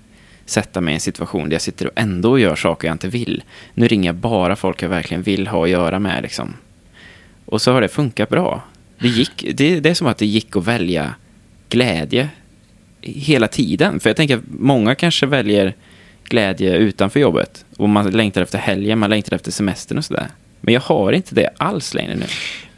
sätta 0.46 0.80
mig 0.80 0.92
i 0.92 0.94
en 0.94 1.00
situation 1.00 1.48
där 1.48 1.54
jag 1.54 1.62
sitter 1.62 1.86
och 1.86 1.92
ändå 1.96 2.38
gör 2.38 2.56
saker 2.56 2.88
jag 2.88 2.94
inte 2.94 3.08
vill. 3.08 3.42
Nu 3.74 3.88
ringer 3.88 4.08
jag 4.08 4.14
bara 4.14 4.56
folk 4.56 4.82
jag 4.82 4.88
verkligen 4.88 5.22
vill 5.22 5.46
ha 5.46 5.64
att 5.64 5.70
göra 5.70 5.98
med. 5.98 6.22
Liksom. 6.22 6.54
Och 7.46 7.62
så 7.62 7.72
har 7.72 7.80
det 7.80 7.88
funkat 7.88 8.28
bra. 8.28 8.64
Det, 8.98 9.08
gick, 9.08 9.46
det, 9.54 9.80
det 9.80 9.90
är 9.90 9.94
som 9.94 10.06
att 10.06 10.18
det 10.18 10.26
gick 10.26 10.56
att 10.56 10.66
välja 10.66 11.14
glädje 11.68 12.28
hela 13.00 13.48
tiden. 13.48 14.00
För 14.00 14.10
jag 14.10 14.16
tänker 14.16 14.36
att 14.36 14.42
många 14.46 14.94
kanske 14.94 15.26
väljer 15.26 15.74
glädje 16.24 16.76
utanför 16.76 17.20
jobbet. 17.20 17.64
Och 17.76 17.88
man 17.88 18.10
längtar 18.10 18.42
efter 18.42 18.58
helgen, 18.58 18.98
man 18.98 19.10
längtar 19.10 19.36
efter 19.36 19.50
semestern 19.52 19.98
och 19.98 20.04
sådär. 20.04 20.28
Men 20.60 20.74
jag 20.74 20.80
har 20.80 21.12
inte 21.12 21.34
det 21.34 21.50
alls 21.56 21.94
längre 21.94 22.14
nu. 22.14 22.26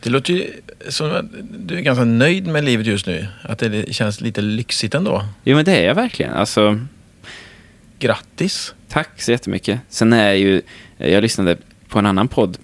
Det 0.04 0.11
låter 0.11 0.32
ju 0.32 0.50
som 0.88 1.11
att 1.11 1.25
du 1.66 1.76
är 1.76 1.80
ganska 1.80 2.04
nöjd 2.04 2.46
med 2.46 2.64
livet 2.64 2.87
just 2.87 3.06
nu. 3.06 3.26
Att 3.42 3.58
det 3.58 3.94
känns 3.94 4.20
lite 4.20 4.40
lyxigt 4.40 4.94
ändå. 4.94 5.25
Jo, 5.44 5.56
men 5.56 5.64
det 5.64 5.76
är 5.76 5.87
jag 5.87 5.94
verkligen. 5.94 6.32
Alltså, 6.32 6.80
Grattis! 7.99 8.75
tack 8.88 9.23
så 9.23 9.30
jättemycket. 9.30 9.80
Sen 9.88 10.12
är 10.12 10.26
jag 10.26 10.38
ju, 10.38 10.62
jag 10.96 11.23
lyssnade 11.23 11.56
på 11.88 11.99
en 11.99 12.06
annan 12.06 12.28
podd 12.28 12.58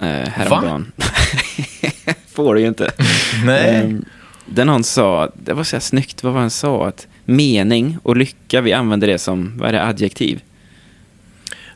eh, 0.00 0.06
häromdagen. 0.08 0.92
Får 2.32 2.54
du 2.54 2.60
ju 2.60 2.66
inte. 2.68 2.90
Nej. 3.44 3.74
Ehm, 3.74 4.04
där 4.46 4.64
någon 4.64 4.84
sa, 4.84 5.32
det 5.44 5.52
var 5.52 5.64
så 5.64 5.76
här 5.76 5.80
snyggt, 5.80 6.22
vad 6.22 6.32
var 6.32 6.40
han 6.40 6.50
sa? 6.50 6.86
Att 6.88 7.06
mening 7.24 7.98
och 8.02 8.16
lycka, 8.16 8.60
vi 8.60 8.72
använder 8.72 9.06
det 9.06 9.18
som, 9.18 9.58
vad 9.58 9.68
är 9.68 9.72
det, 9.72 9.82
adjektiv? 9.84 10.40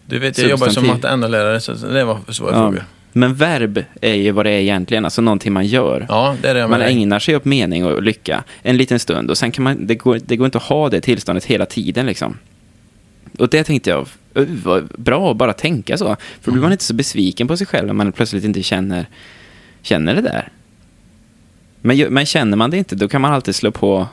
Du 0.07 0.19
vet, 0.19 0.39
jag 0.39 0.51
jobbar 0.51 0.69
som 0.69 0.87
matte 0.87 1.17
NO-lärare 1.17 1.61
så 1.61 1.73
det 1.73 2.05
var 2.05 2.21
svåra 2.33 2.51
Ja. 2.53 2.57
frågor. 2.59 2.85
Men 3.17 3.35
verb 3.35 3.85
är 4.01 4.15
ju 4.15 4.31
vad 4.31 4.47
det 4.47 4.51
är 4.51 4.61
egentligen, 4.61 5.05
alltså 5.05 5.23
någonting 5.23 5.53
man 5.53 5.67
gör. 5.67 6.07
Ja, 6.09 6.37
det 6.43 6.49
är 6.49 6.55
det 6.55 6.69
Man 6.69 6.83
ägnar 6.83 7.19
sig 7.19 7.37
åt 7.37 7.45
mening 7.45 7.85
och 7.85 8.03
lycka 8.03 8.45
en 8.63 8.77
liten 8.77 8.99
stund 8.99 9.31
och 9.31 9.39
sen 9.39 9.51
kan 9.53 9.65
man, 9.65 9.87
det 9.87 9.95
går, 9.95 10.21
det 10.27 10.37
går 10.37 10.45
inte 10.45 10.59
att 10.59 10.65
ha 10.65 10.89
det 10.89 11.01
tillståndet 11.01 11.45
hela 11.45 11.67
tiden 11.67 12.07
liksom. 12.07 12.39
Och 13.39 13.49
det 13.49 13.65
tänkte 13.65 13.91
jag, 13.91 14.09
"Uh, 14.39 14.47
vad 14.65 14.85
bra 14.97 15.31
att 15.31 15.37
bara 15.37 15.53
tänka 15.53 15.99
så. 15.99 16.17
För 16.41 16.51
då 16.51 16.53
blir 16.53 16.63
man 16.63 16.73
inte 16.73 16.85
så 16.85 16.95
besviken 16.95 17.49
på 17.49 17.57
sig 17.57 17.67
själv 17.67 17.87
när 17.87 17.95
man 17.95 18.13
plötsligt 18.13 18.45
inte 18.45 18.63
känner, 18.63 19.07
känner 19.83 20.15
det 20.15 20.23
där. 20.23 20.49
Men, 21.81 21.99
men 21.99 22.27
känner 22.27 22.57
man 22.57 22.71
det 22.71 22.77
inte, 22.77 22.97
då 22.97 23.09
kan 23.09 23.21
man 23.21 23.33
alltid 23.33 23.55
slå 23.55 23.71
på 23.71 24.07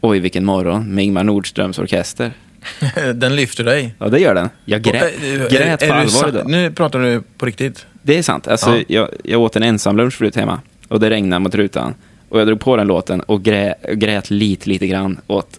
Oj, 0.00 0.18
vilken 0.20 0.44
morgon 0.44 0.94
med 0.94 1.04
Ingmar 1.04 1.24
Nordströms 1.24 1.78
orkester. 1.78 2.32
Den 3.14 3.36
lyfter 3.36 3.64
dig. 3.64 3.94
Ja, 3.98 4.08
det 4.08 4.18
gör 4.18 4.34
den. 4.34 4.48
Jag 4.64 4.82
grät, 4.82 5.02
Och, 5.02 5.24
eh, 5.24 5.48
grät 5.50 5.88
på 5.88 5.94
allvar 5.94 6.28
idag. 6.28 6.50
Nu 6.50 6.70
pratar 6.70 6.98
du 6.98 7.22
på 7.38 7.46
riktigt. 7.46 7.86
Det 8.02 8.18
är 8.18 8.22
sant. 8.22 8.48
Alltså, 8.48 8.76
Ja. 8.76 8.84
jag, 8.88 9.08
jag 9.24 9.40
åt 9.40 9.56
en 9.56 9.62
ensam 9.62 9.96
lunch 9.96 10.14
förut 10.14 10.36
hemma 10.36 10.60
och 10.88 11.00
det 11.00 11.10
regnade 11.10 11.40
mot 11.40 11.54
rutan. 11.54 11.94
Och 12.28 12.40
jag 12.40 12.46
drog 12.46 12.60
på 12.60 12.76
den 12.76 12.86
låten 12.86 13.20
och 13.20 13.42
grä, 13.42 13.74
grät 13.92 14.30
lite, 14.30 14.68
lite 14.68 14.86
grann 14.86 15.20
åt... 15.26 15.58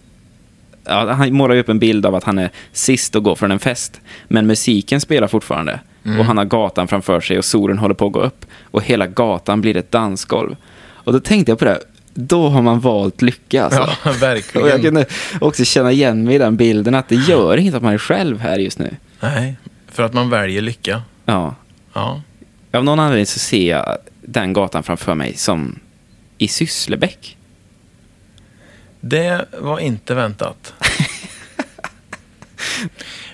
Ja, 0.84 1.12
han 1.12 1.32
målar 1.34 1.54
ju 1.54 1.60
upp 1.60 1.68
en 1.68 1.78
bild 1.78 2.06
av 2.06 2.14
att 2.14 2.24
han 2.24 2.38
är 2.38 2.50
sist 2.72 3.16
att 3.16 3.22
gå 3.22 3.36
från 3.36 3.50
en 3.50 3.58
fest. 3.58 4.00
Men 4.28 4.46
musiken 4.46 5.00
spelar 5.00 5.28
fortfarande. 5.28 5.80
Mm. 6.04 6.20
Och 6.20 6.24
han 6.26 6.38
har 6.38 6.44
gatan 6.44 6.88
framför 6.88 7.20
sig 7.20 7.38
och 7.38 7.44
solen 7.44 7.78
håller 7.78 7.94
på 7.94 8.06
att 8.06 8.12
gå 8.12 8.20
upp. 8.20 8.46
Och 8.70 8.82
hela 8.82 9.06
gatan 9.06 9.60
blir 9.60 9.76
ett 9.76 9.90
dansgolv. 9.90 10.56
Och 10.80 11.12
då 11.12 11.20
tänkte 11.20 11.52
jag 11.52 11.58
på 11.58 11.64
det. 11.64 11.78
Då 12.14 12.48
har 12.48 12.62
man 12.62 12.80
valt 12.80 13.22
lycka 13.22 13.64
alltså. 13.64 13.80
Ja, 13.80 13.88
Och 14.04 14.14
jag 14.16 14.20
verkligen. 14.20 14.80
kunde 14.82 15.06
också 15.40 15.64
känna 15.64 15.92
igen 15.92 16.24
mig 16.24 16.34
i 16.34 16.38
den 16.38 16.56
bilden 16.56 16.94
att 16.94 17.08
det 17.08 17.14
gör 17.14 17.56
inget 17.56 17.74
att 17.74 17.82
man 17.82 17.94
är 17.94 17.98
själv 17.98 18.40
här 18.40 18.58
just 18.58 18.78
nu. 18.78 18.96
Nej, 19.20 19.56
för 19.88 20.02
att 20.02 20.12
man 20.14 20.30
väljer 20.30 20.62
lycka. 20.62 21.02
Ja. 21.24 21.54
Ja. 21.92 22.20
Av 22.74 22.84
någon 22.84 23.00
anledning 23.00 23.26
så 23.26 23.38
ser 23.38 23.70
jag 23.70 23.96
den 24.22 24.52
gatan 24.52 24.82
framför 24.82 25.14
mig 25.14 25.34
som 25.36 25.78
i 26.38 26.48
Sysslebäck. 26.48 27.36
Det 29.00 29.44
var 29.60 29.78
inte 29.78 30.14
väntat. 30.14 30.74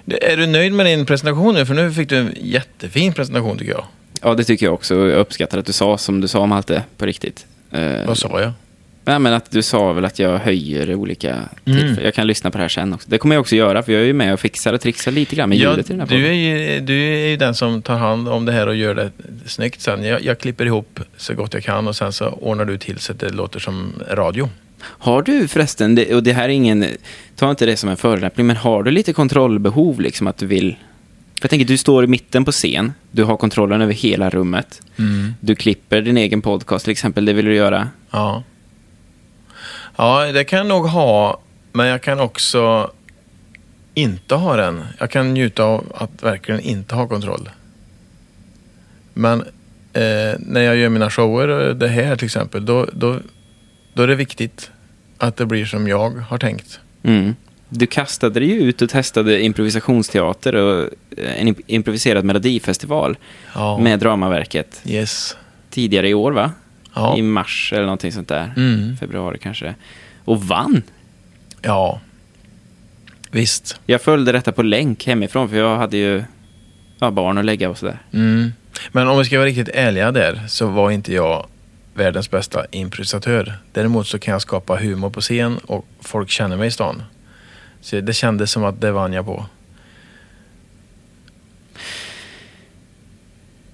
Är 0.06 0.37
du 0.37 0.47
nöjd 0.47 0.73
med 0.73 0.87
din 0.87 1.06
presentation 1.06 1.54
nu? 1.54 1.66
För 1.66 1.75
nu 1.75 1.92
fick 1.92 2.09
du 2.09 2.16
en 2.16 2.35
jättefin 2.40 3.12
presentation 3.12 3.59
tycker 3.59 3.73
jag. 3.73 3.85
Ja, 4.23 4.35
det 4.35 4.44
tycker 4.44 4.66
jag 4.66 4.75
också. 4.75 4.94
Jag 4.94 5.18
uppskattar 5.20 5.59
att 5.59 5.66
du 5.66 5.73
sa 5.73 5.99
som 5.99 6.20
du 6.20 6.28
sa 6.28 6.38
om 6.38 6.52
allt 6.52 6.66
det 6.66 6.82
på 6.97 7.06
riktigt. 7.06 7.47
Eh, 7.70 8.06
Vad 8.06 8.18
sa 8.18 8.40
jag? 8.40 8.52
Nej, 9.04 9.19
men 9.19 9.33
att 9.33 9.50
du 9.50 9.62
sa 9.62 9.92
väl 9.92 10.04
att 10.04 10.19
jag 10.19 10.38
höjer 10.38 10.95
olika 10.95 11.37
Mm. 11.66 11.97
Jag 12.04 12.14
kan 12.14 12.26
lyssna 12.26 12.50
på 12.50 12.59
det 12.59 12.64
här 12.64 12.69
sen 12.69 12.92
också. 12.95 13.11
Det 13.11 13.19
kommer 13.19 13.35
jag 13.35 13.40
också 13.40 13.57
göra, 13.57 13.83
för 13.83 13.92
jag 13.92 14.02
är 14.02 14.07
ju 14.07 14.12
med 14.12 14.33
och 14.33 14.40
fixar 14.40 14.73
och 14.73 14.80
trixar 14.80 15.12
lite 15.12 15.37
grann 15.37 15.49
med 15.49 15.59
Ja, 15.59 15.71
ljudet 15.71 15.90
i 15.90 15.92
den 15.92 16.00
här 16.00 16.07
du, 16.07 16.14
är 16.16 16.21
podden. 16.23 16.38
ju, 16.40 16.80
du 16.80 17.02
är 17.14 17.28
ju 17.28 17.37
den 17.37 17.54
som 17.54 17.83
tar 17.83 17.97
hand 17.97 18.28
om 18.28 18.45
det 18.45 18.52
här 18.52 18.66
och 18.66 18.76
gör 18.76 18.95
det 18.95 19.11
snyggt 19.47 19.80
sen. 19.80 20.04
Jag, 20.04 20.25
jag 20.25 20.38
klipper 20.38 20.66
ihop 20.66 21.00
så 21.16 21.35
gott 21.35 21.54
jag 21.54 21.62
kan 21.62 21.88
och 21.88 21.97
sen 21.97 22.12
så 22.12 22.26
ordnar 22.28 22.64
du 22.64 22.78
till 22.78 22.99
så 22.99 23.12
att 23.12 23.21
det 23.21 23.30
låter 23.30 23.61
som 23.61 23.92
radio. 24.11 24.49
Har 24.83 25.23
du 25.23 25.49
förresten, 25.49 25.95
det, 25.95 26.14
och 26.14 26.23
det 26.23 26.33
här 26.33 26.45
är 26.45 26.49
ingen, 26.49 26.87
ta 27.37 27.50
inte 27.50 27.66
det 27.66 27.76
som 27.76 27.88
en 27.88 27.97
förolämpning, 27.97 28.47
men 28.47 28.57
har 28.57 28.83
du 28.83 28.90
lite 28.90 29.12
kontrollbehov 29.12 30.00
liksom 30.00 30.26
att 30.26 30.37
du 30.38 30.47
vill... 30.47 30.76
För 31.40 31.45
jag 31.45 31.50
tänker, 31.50 31.66
du 31.66 31.76
står 31.78 32.04
i 32.04 32.07
mitten 32.07 32.45
på 32.45 32.52
scen, 32.52 32.92
du 33.11 33.25
har 33.25 33.37
kontrollen 33.37 33.83
över 33.83 33.92
hela 33.92 34.30
rummet. 34.30 34.83
Du 35.40 35.54
klipper 35.54 36.00
din 36.00 36.16
egen 36.16 36.42
podcast 36.42 36.85
till 36.85 36.92
exempel, 36.92 37.25
det 37.25 37.33
vill 37.33 37.45
du 37.45 37.54
göra. 37.54 37.88
Ja. 38.11 38.42
Ja, 40.00 40.33
det 40.33 40.45
kan 40.45 40.57
jag 40.57 40.66
nog 40.66 40.87
ha, 40.87 41.40
men 41.73 41.87
jag 41.87 42.02
kan 42.02 42.21
också 42.21 42.90
inte 43.95 44.35
ha 44.35 44.57
den. 44.57 44.85
Jag 44.99 45.11
kan 45.11 45.35
njuta 45.35 45.64
av 45.64 45.85
att 45.95 46.23
verkligen 46.23 46.61
inte 46.61 46.95
ha 46.95 47.09
kontroll. 47.09 47.49
Men 49.14 49.40
eh, 49.92 50.35
när 50.38 50.61
jag 50.61 50.76
gör 50.76 50.88
mina 50.88 51.11
shower, 51.11 51.69
eh, 51.69 51.75
det 51.75 51.88
här 51.88 52.16
till 52.16 52.25
exempel, 52.26 52.66
då, 52.66 52.87
då, 52.92 53.16
då 53.95 54.02
är 54.02 54.07
det 54.07 54.14
viktigt 54.14 54.71
att 55.19 55.37
det 55.37 55.47
blir 55.47 55.64
som 55.64 55.88
jag 55.88 56.11
har 56.11 56.38
tänkt. 56.38 56.80
Mm. 57.02 57.35
Du 57.69 57.87
kastade 57.87 58.40
dig 58.40 58.49
ju 58.49 58.61
ut 58.61 58.83
och 58.83 58.90
testade 58.90 59.42
improvisationsteater 59.42 60.54
och 60.54 60.80
eh, 61.16 61.40
en 61.40 61.49
imp- 61.49 61.62
improviserad 61.66 62.25
melodifestival 62.25 63.16
Ja. 63.54 63.78
med 63.78 63.99
Dramaverket 63.99 64.83
Yes. 64.85 65.37
tidigare 65.71 66.09
i 66.09 66.14
år, 66.14 66.33
va? 66.33 66.52
Ja. 66.94 67.18
I 67.18 67.23
mars 67.23 67.73
eller 67.73 67.82
någonting 67.82 68.12
sånt 68.12 68.28
där. 68.28 68.52
Mm. 68.56 68.97
Februari 68.97 69.38
kanske. 69.38 69.75
Och 70.25 70.44
vann. 70.44 70.82
Ja. 71.62 72.00
Visst. 73.30 73.80
Jag 73.87 74.02
följde 74.02 74.32
detta 74.32 74.52
på 74.52 74.62
länk 74.62 75.06
hemifrån 75.06 75.49
för 75.49 75.56
jag 75.56 75.76
hade 75.76 75.97
ju 75.97 76.25
ja, 76.99 77.11
barn 77.11 77.38
att 77.38 77.44
lägga 77.44 77.70
och 77.70 77.78
sådär. 77.78 77.99
Mm. 78.12 78.52
Men 78.92 79.09
om 79.09 79.18
vi 79.18 79.25
ska 79.25 79.38
vara 79.38 79.49
riktigt 79.49 79.68
ärliga 79.75 80.12
där 80.12 80.40
så 80.49 80.66
var 80.66 80.90
inte 80.90 81.12
jag 81.12 81.47
världens 81.94 82.30
bästa 82.30 82.66
improvisatör. 82.70 83.54
Däremot 83.73 84.06
så 84.06 84.18
kan 84.18 84.32
jag 84.32 84.42
skapa 84.42 84.76
humor 84.76 85.11
på 85.11 85.20
scen 85.20 85.59
och 85.59 85.87
folk 86.00 86.30
känner 86.30 86.56
mig 86.56 86.68
i 86.68 86.70
stan. 86.70 87.02
Så 87.80 88.00
det 88.00 88.12
kändes 88.12 88.50
som 88.50 88.64
att 88.64 88.80
det 88.80 88.92
vann 88.92 89.12
jag 89.12 89.26
på. 89.26 89.47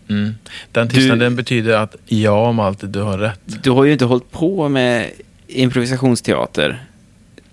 Mm. 0.08 0.34
Den 0.72 0.88
tystnaden 0.88 1.36
betyder 1.36 1.76
att 1.76 1.96
ja 2.06 2.48
om 2.48 2.60
allt 2.60 2.92
du 2.92 3.00
har 3.00 3.18
rätt. 3.18 3.40
Du 3.44 3.70
har 3.70 3.84
ju 3.84 3.92
inte 3.92 4.04
hållit 4.04 4.30
på 4.30 4.68
med 4.68 5.10
improvisationsteater, 5.46 6.84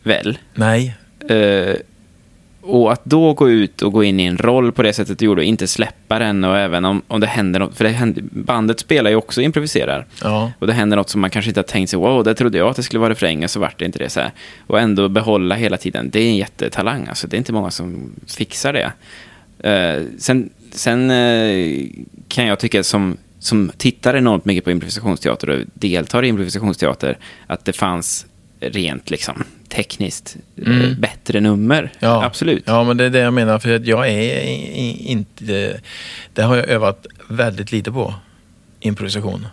väl? 0.03 0.38
Nej. 0.53 0.95
Eh, 1.29 1.75
och 2.65 2.91
att 2.91 3.05
då 3.05 3.33
gå 3.33 3.50
ut 3.50 3.81
och 3.81 3.93
gå 3.93 4.03
in 4.03 4.19
i 4.19 4.24
en 4.24 4.38
roll 4.38 4.72
på 4.72 4.83
det 4.83 4.93
sättet 4.93 5.19
du 5.19 5.25
gjorde 5.25 5.41
och 5.41 5.45
inte 5.45 5.67
släppa 5.67 6.19
den 6.19 6.43
och 6.43 6.57
även 6.57 6.86
om, 6.86 7.01
om 7.07 7.19
det 7.19 7.27
händer 7.27 7.60
något, 7.60 7.77
för 7.77 7.83
det 7.83 7.89
händer, 7.89 8.24
bandet 8.31 8.79
spelar 8.79 9.10
ju 9.10 9.15
också 9.15 9.41
och 9.41 9.45
improviserar. 9.45 10.05
Ja. 10.22 10.51
Och 10.60 10.67
det 10.67 10.74
händer 10.74 10.98
något 10.98 11.10
som 11.10 11.22
man 11.22 11.29
kanske 11.29 11.50
inte 11.50 11.60
har 11.60 11.63
tänkt 11.63 11.89
sig, 11.89 12.00
wow, 12.00 12.24
det 12.24 12.36
trodde 12.36 12.57
jag 12.57 12.69
att 12.69 12.75
det 12.75 12.83
skulle 12.83 13.00
vara 13.00 13.12
refrängen, 13.12 13.50
så 13.50 13.60
vart 13.60 13.79
det 13.79 13.86
inte 13.86 14.00
det. 14.00 14.10
Så 14.10 14.19
här. 14.19 14.31
Och 14.67 14.79
ändå 14.79 15.10
behålla 15.10 15.55
hela 15.55 15.77
tiden, 15.77 16.10
det 16.10 16.19
är 16.19 16.29
en 16.29 16.38
jättetalang. 16.38 17.07
Alltså, 17.07 17.27
det 17.27 17.36
är 17.36 17.38
inte 17.38 17.53
många 17.53 17.72
som 17.72 18.12
fixar 18.27 18.74
det. 18.74 18.91
Eh, 19.69 20.03
sen 20.17 20.50
sen 20.75 21.12
eh, 21.12 21.86
kan 22.27 22.46
jag 22.48 22.60
tycka 22.60 22.84
som, 22.84 23.18
som 23.39 23.72
tittar 23.77 24.13
enormt 24.15 24.46
mycket 24.46 24.63
på 24.63 24.72
improvisationsteater 24.72 25.50
och 25.50 25.60
deltar 25.74 26.24
i 26.25 26.27
improvisationsteater, 26.27 27.18
att 27.48 27.65
det 27.65 27.74
fanns 27.74 28.25
rent 28.60 29.10
liksom 29.10 29.44
tekniskt 29.70 30.36
eh, 30.58 30.68
Mm. 30.68 31.01
bättre 31.01 31.39
nummer. 31.39 31.92
Ja. 32.00 32.24
Absolut. 32.25 32.63
Ja, 32.68 32.84
men 32.84 32.98
det 32.98 33.03
är 33.06 33.10
det 33.10 33.20
jag 33.20 33.34
menar. 33.34 33.60
För 33.60 33.75
att 33.75 33.86
jag 33.88 34.10
är 34.10 34.42
inte... 35.08 35.80
Det 36.34 36.42
har 36.42 36.56
jag 36.56 36.68
övat 36.68 37.06
väldigt 37.30 37.72
lite 37.72 37.92
på. 37.92 38.13
Improvisation. 38.80 39.48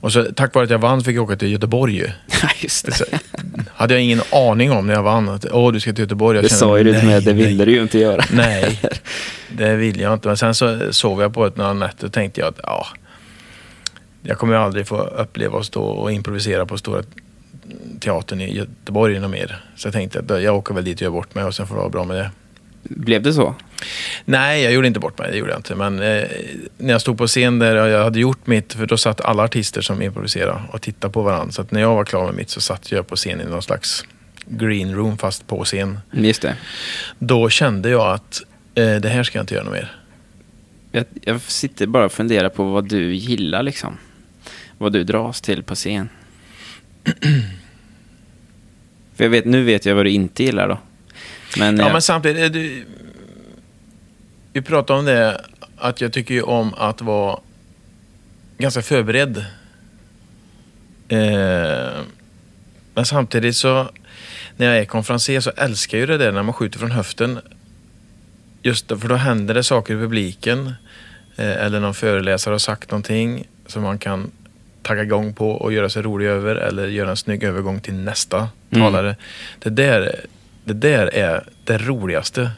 Och 0.00 0.12
så 0.12 0.24
tack 0.24 0.54
vare 0.54 0.64
att 0.64 0.70
jag 0.70 0.78
vann 0.78 1.04
fick 1.04 1.16
jag 1.16 1.24
åka 1.24 1.36
till 1.36 1.52
Göteborg 1.52 1.96
ju. 1.96 2.08
Just 2.60 2.86
det. 2.86 2.92
Så, 2.92 3.04
hade 3.68 3.94
jag 3.94 4.02
ingen 4.02 4.20
aning 4.32 4.72
om 4.72 4.86
när 4.86 4.94
jag 4.94 5.02
vann 5.02 5.28
att 5.28 5.46
åh, 5.52 5.72
du 5.72 5.80
ska 5.80 5.92
till 5.92 6.02
Göteborg. 6.04 6.36
Jag 6.36 6.44
Det 6.44 6.48
sa 6.48 6.78
ju 6.78 6.84
du 6.84 6.92
nej, 6.92 7.06
med, 7.06 7.24
det 7.24 7.32
ville 7.32 7.64
du 7.64 7.72
ju 7.72 7.82
inte 7.82 7.98
göra. 7.98 8.24
Nej, 8.32 8.80
det 9.48 9.76
vill 9.76 10.00
jag 10.00 10.12
inte. 10.12 10.28
Men 10.28 10.36
sen 10.36 10.54
så 10.54 10.92
sov 10.92 11.20
jag 11.20 11.34
på 11.34 11.46
ett 11.46 11.56
några 11.56 11.72
nätter 11.72 12.06
och 12.06 12.12
tänkte 12.12 12.40
jag 12.40 12.48
att 12.48 12.60
ja, 12.62 12.86
jag 14.22 14.38
kommer 14.38 14.54
ju 14.54 14.60
aldrig 14.60 14.86
få 14.86 14.96
uppleva 15.00 15.58
att 15.58 15.66
stå 15.66 15.82
och 15.82 16.12
improvisera 16.12 16.66
på 16.66 16.78
Stora 16.78 17.02
Teatern 18.00 18.40
i 18.40 18.56
Göteborg 18.56 19.18
något 19.18 19.30
mer. 19.30 19.64
Så 19.76 19.86
jag 19.86 19.92
tänkte 19.92 20.18
att 20.18 20.42
jag 20.42 20.56
åker 20.56 20.74
väl 20.74 20.84
dit 20.84 20.96
och 20.96 21.02
gör 21.02 21.10
bort 21.10 21.34
mig 21.34 21.44
och 21.44 21.54
sen 21.54 21.66
får 21.66 21.74
det 21.74 21.80
vara 21.80 21.90
bra 21.90 22.04
med 22.04 22.16
det. 22.16 22.30
Blev 22.82 23.22
det 23.22 23.32
så? 23.32 23.54
Nej, 24.24 24.62
jag 24.62 24.72
gjorde 24.72 24.86
inte 24.86 25.00
bort 25.00 25.18
mig. 25.18 25.30
Det 25.30 25.36
gjorde 25.36 25.50
jag 25.50 25.58
inte. 25.58 25.74
Men 25.74 26.02
eh, 26.02 26.24
när 26.78 26.92
jag 26.92 27.00
stod 27.00 27.18
på 27.18 27.26
scen 27.26 27.58
där 27.58 27.76
och 27.76 27.88
jag 27.88 28.04
hade 28.04 28.20
gjort 28.20 28.46
mitt, 28.46 28.72
för 28.72 28.86
då 28.86 28.96
satt 28.96 29.20
alla 29.20 29.42
artister 29.42 29.80
som 29.80 30.02
improviserade 30.02 30.62
och 30.72 30.82
tittade 30.82 31.12
på 31.12 31.22
varandra. 31.22 31.52
Så 31.52 31.64
när 31.70 31.80
jag 31.80 31.94
var 31.94 32.04
klar 32.04 32.26
med 32.26 32.34
mitt 32.34 32.50
så 32.50 32.60
satt 32.60 32.92
jag 32.92 33.06
på 33.06 33.16
scen 33.16 33.40
i 33.40 33.44
någon 33.44 33.62
slags 33.62 34.04
green 34.46 34.94
room 34.94 35.18
fast 35.18 35.46
på 35.46 35.64
scen. 35.64 36.00
Just 36.12 36.42
det. 36.42 36.56
Då 37.18 37.48
kände 37.48 37.90
jag 37.90 38.14
att 38.14 38.42
eh, 38.74 38.94
det 38.96 39.08
här 39.08 39.22
ska 39.22 39.38
jag 39.38 39.42
inte 39.42 39.54
göra 39.54 39.64
något 39.64 39.72
mer. 39.72 39.92
Jag, 40.92 41.04
jag 41.22 41.40
sitter 41.40 41.86
bara 41.86 42.04
och 42.04 42.12
funderar 42.12 42.48
på 42.48 42.64
vad 42.64 42.88
du 42.88 43.14
gillar 43.14 43.62
liksom. 43.62 43.96
Vad 44.78 44.92
du 44.92 45.04
dras 45.04 45.40
till 45.40 45.62
på 45.62 45.74
scen. 45.74 46.08
För 49.14 49.24
jag 49.24 49.30
vet, 49.30 49.44
nu 49.44 49.64
vet 49.64 49.86
jag 49.86 49.94
vad 49.94 50.06
du 50.06 50.10
inte 50.10 50.44
gillar 50.44 50.68
då. 50.68 50.78
Men, 51.58 51.76
Ja, 51.76 51.84
jag, 51.84 51.92
men 51.92 52.02
samtidigt, 52.02 52.42
är 52.42 52.48
du, 52.48 52.84
vi 54.52 54.62
pratade 54.62 54.98
om 54.98 55.04
det, 55.04 55.44
att 55.76 56.00
jag 56.00 56.12
tycker 56.12 56.48
om 56.48 56.74
att 56.74 57.00
vara 57.00 57.40
ganska 58.58 58.82
förberedd. 58.82 59.44
Eh, 61.08 62.00
men 62.94 63.04
samtidigt 63.06 63.56
så, 63.56 63.90
när 64.56 64.66
jag 64.66 64.78
är 64.78 64.84
konferencier 64.84 65.40
så 65.40 65.50
älskar 65.50 65.98
jag 65.98 66.00
ju 66.00 66.06
det 66.18 66.24
där 66.24 66.32
när 66.32 66.42
man 66.42 66.52
skjuter 66.54 66.78
från 66.78 66.90
höften. 66.90 67.38
Just 68.62 68.86
för 68.88 69.08
då 69.08 69.14
händer 69.14 69.54
det 69.54 69.62
saker 69.64 69.94
i 69.94 69.96
publiken. 69.96 70.66
Eh, 71.36 71.64
eller 71.64 71.80
någon 71.80 71.94
föreläsare 71.94 72.52
har 72.52 72.58
sagt 72.58 72.90
någonting 72.90 73.46
som 73.66 73.82
man 73.82 73.98
kan 73.98 74.30
tagga 74.82 75.02
igång 75.02 75.34
på 75.34 75.50
och 75.50 75.72
göra 75.72 75.88
sig 75.88 76.02
rolig 76.02 76.26
över 76.26 76.56
eller 76.56 76.86
göra 76.86 77.10
en 77.10 77.16
snygg 77.16 77.42
övergång 77.44 77.80
till 77.80 77.94
nästa 77.94 78.48
Mm. 78.72 78.84
talare. 78.84 79.16
Det, 79.58 79.70
där, 79.70 80.20
det 80.64 80.72
där 80.72 81.14
är 81.14 81.44
det 81.64 81.78
roligaste. 81.78 82.50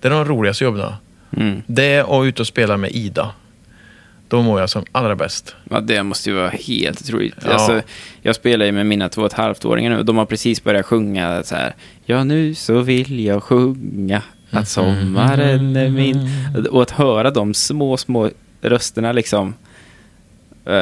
Det 0.00 0.08
är 0.08 0.12
de 0.12 0.24
roligaste 0.24 0.64
jobben. 0.64 0.92
Mm, 1.36 1.62
Det 1.66 2.02
och 2.02 2.22
ut 2.22 2.40
och 2.40 2.46
spela 2.46 2.76
med 2.76 2.90
Ida. 2.92 3.30
Då 4.28 4.42
mår 4.42 4.60
jag 4.60 4.70
som 4.70 4.84
allra 4.92 5.16
bäst. 5.16 5.54
Ja, 5.70 5.80
det 5.80 6.02
måste 6.02 6.30
ju 6.30 6.36
vara 6.36 6.48
helt 6.48 7.00
otroligt. 7.00 7.34
Ja. 7.44 7.50
Alltså, 7.52 7.82
jag 8.22 8.34
spelar 8.34 8.66
ju 8.66 8.72
med 8.72 8.86
mina 8.86 9.08
två 9.08 9.20
och 9.20 9.26
ett 9.26 9.32
halvt-åringar 9.32 9.96
nu 9.96 10.02
de 10.02 10.16
har 10.16 10.26
precis 10.26 10.64
börjat 10.64 10.86
sjunga 10.86 11.42
så 11.42 11.54
här. 11.54 11.74
Ja, 12.04 12.24
nu 12.24 12.54
så 12.54 12.80
vill 12.80 13.24
jag 13.24 13.42
sjunga 13.42 14.22
att 14.50 14.68
sommaren 14.68 15.76
är 15.76 15.88
min. 15.90 16.30
Och 16.70 16.82
att 16.82 16.90
höra 16.90 17.30
de 17.30 17.54
små, 17.54 17.96
små 17.96 18.30
rösterna 18.62 19.12
liksom. 19.12 19.54
eh, 20.64 20.74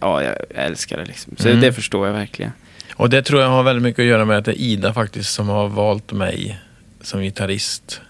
ja, 0.00 0.22
jag 0.22 0.34
älskar 0.54 0.96
det 0.96 1.04
liksom. 1.04 1.32
Så 1.38 1.48
Mm. 1.48 1.60
det 1.60 1.72
förstår 1.72 2.06
jag 2.06 2.14
verkligen. 2.14 2.52
Och 2.94 3.10
det 3.10 3.22
tror 3.22 3.40
jag 3.42 3.48
har 3.48 3.62
väldigt 3.62 3.82
mycket 3.82 3.98
att 4.02 4.06
göra 4.06 4.24
med 4.24 4.38
att 4.38 4.44
det 4.44 4.52
är 4.52 4.60
Ida 4.60 4.92
faktiskt 4.92 5.32
som 5.34 5.48
har 5.48 5.68
valt 5.68 6.12
mig 6.12 6.58
som 7.00 7.20
gitarrist. 7.22 8.00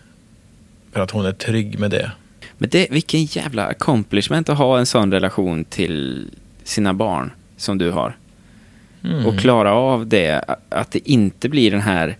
För 0.96 1.02
att 1.02 1.10
hon 1.10 1.26
är 1.26 1.32
trygg 1.32 1.78
med 1.78 1.90
det. 1.90 2.10
Men 2.58 2.68
det, 2.70 2.86
vilken 2.90 3.24
jävla 3.24 3.66
accomplishment 3.66 4.48
att 4.48 4.58
ha 4.58 4.78
en 4.78 4.86
sån 4.86 5.12
relation 5.12 5.64
till 5.64 6.30
sina 6.64 6.94
barn 6.94 7.30
som 7.56 7.78
du 7.78 7.90
har. 7.90 8.16
Mm. 9.04 9.26
Och 9.26 9.38
klara 9.38 9.72
av 9.72 10.06
det, 10.06 10.44
att 10.68 10.90
det 10.90 11.08
inte 11.08 11.48
blir 11.48 11.70
den 11.70 11.80
här... 11.80 12.16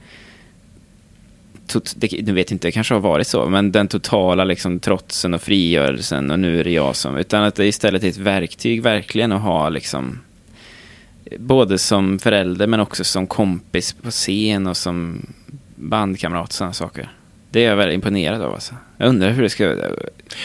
Det, 1.95 2.23
nu 2.23 2.33
vet 2.33 2.51
inte, 2.51 2.69
det 2.69 2.73
kanske 2.73 2.95
har 2.95 3.01
varit 3.01 3.27
så, 3.27 3.49
men 3.49 3.73
den 3.73 3.89
totala 3.89 4.45
liksom, 4.45 4.81
trotsen 4.81 5.35
och 5.35 5.43
frigörelsen 5.43 6.31
och 6.31 6.39
nu 6.39 6.61
är 6.61 6.65
det 6.65 6.73
jag 6.73 6.97
som... 6.97 7.17
Utan 7.17 7.43
att 7.43 7.55
det 7.55 7.67
istället 7.67 8.05
är 8.05 8.09
ett 8.09 8.17
verktyg 8.17 8.83
verkligen 8.83 9.33
att 9.33 9.43
ha 9.43 9.69
liksom... 9.69 10.19
Både 11.39 11.79
som 11.79 12.19
förälder 12.19 12.67
men 12.67 12.81
också 12.81 13.05
som 13.05 13.27
kompis 13.27 13.93
på 13.93 14.11
scen 14.11 14.67
och 14.67 14.77
som 14.77 15.27
bandkamrat 15.75 16.49
och 16.49 16.53
sådana 16.53 16.73
saker. 16.73 17.16
Det 17.57 17.65
är 17.65 17.69
jag 17.69 17.77
väldigt 17.77 17.95
imponerad 17.95 18.43
av 18.43 18.55
alltså. 18.55 18.75
Jag 18.97 19.09
undrar 19.09 19.31
hur 19.31 19.43
det 19.43 19.51
ska... 19.51 19.75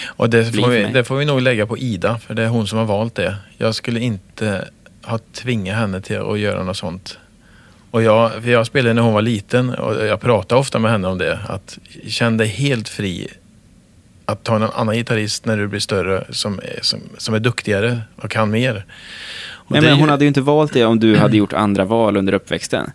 Och 0.05 0.29
det 0.29 0.51
bli 0.51 0.61
får, 0.61 0.69
vi, 0.69 0.83
det 0.93 1.03
får 1.03 1.15
vi 1.15 1.25
nog 1.25 1.41
lägga 1.41 1.65
på 1.65 1.77
Ida, 1.77 2.17
för 2.17 2.33
det 2.33 2.43
är 2.43 2.47
hon 2.47 2.67
som 2.67 2.77
har 2.77 2.85
valt 2.85 3.15
det. 3.15 3.35
Jag 3.57 3.75
skulle 3.75 3.99
inte 3.99 4.67
ha 5.03 5.19
tvingat 5.33 5.75
henne 5.75 6.01
till 6.01 6.17
att 6.17 6.39
göra 6.39 6.63
något 6.63 6.77
sånt. 6.77 7.17
Och 7.91 8.03
jag, 8.03 8.31
för 8.31 8.49
jag 8.49 8.67
spelade 8.67 8.93
när 8.93 9.01
hon 9.01 9.13
var 9.13 9.21
liten 9.21 9.69
och 9.69 10.05
jag 10.05 10.21
pratade 10.21 10.61
ofta 10.61 10.79
med 10.79 10.91
henne 10.91 11.07
om 11.07 11.17
det. 11.17 11.39
Att 11.47 11.79
känn 12.07 12.37
dig 12.37 12.47
helt 12.47 12.89
fri 12.89 13.27
att 14.25 14.43
ta 14.43 14.55
en 14.55 14.63
annan 14.63 14.95
gitarrist 14.95 15.45
när 15.45 15.57
du 15.57 15.67
blir 15.67 15.79
större 15.79 16.25
som 16.29 16.59
som, 16.81 16.99
som 17.17 17.35
är 17.35 17.39
duktigare 17.39 18.01
och 18.15 18.31
kan 18.31 18.51
mer. 18.51 18.85
Och 19.49 19.71
Nej, 19.71 19.81
men 19.81 19.91
hon 19.91 20.05
ju- 20.05 20.09
hade 20.09 20.23
ju 20.23 20.27
inte 20.27 20.41
valt 20.41 20.73
det 20.73 20.85
om 20.85 20.99
du 20.99 21.15
hade 21.15 21.37
gjort 21.37 21.53
andra 21.53 21.85
val 21.85 22.17
under 22.17 22.33
uppväxten. 22.33 22.91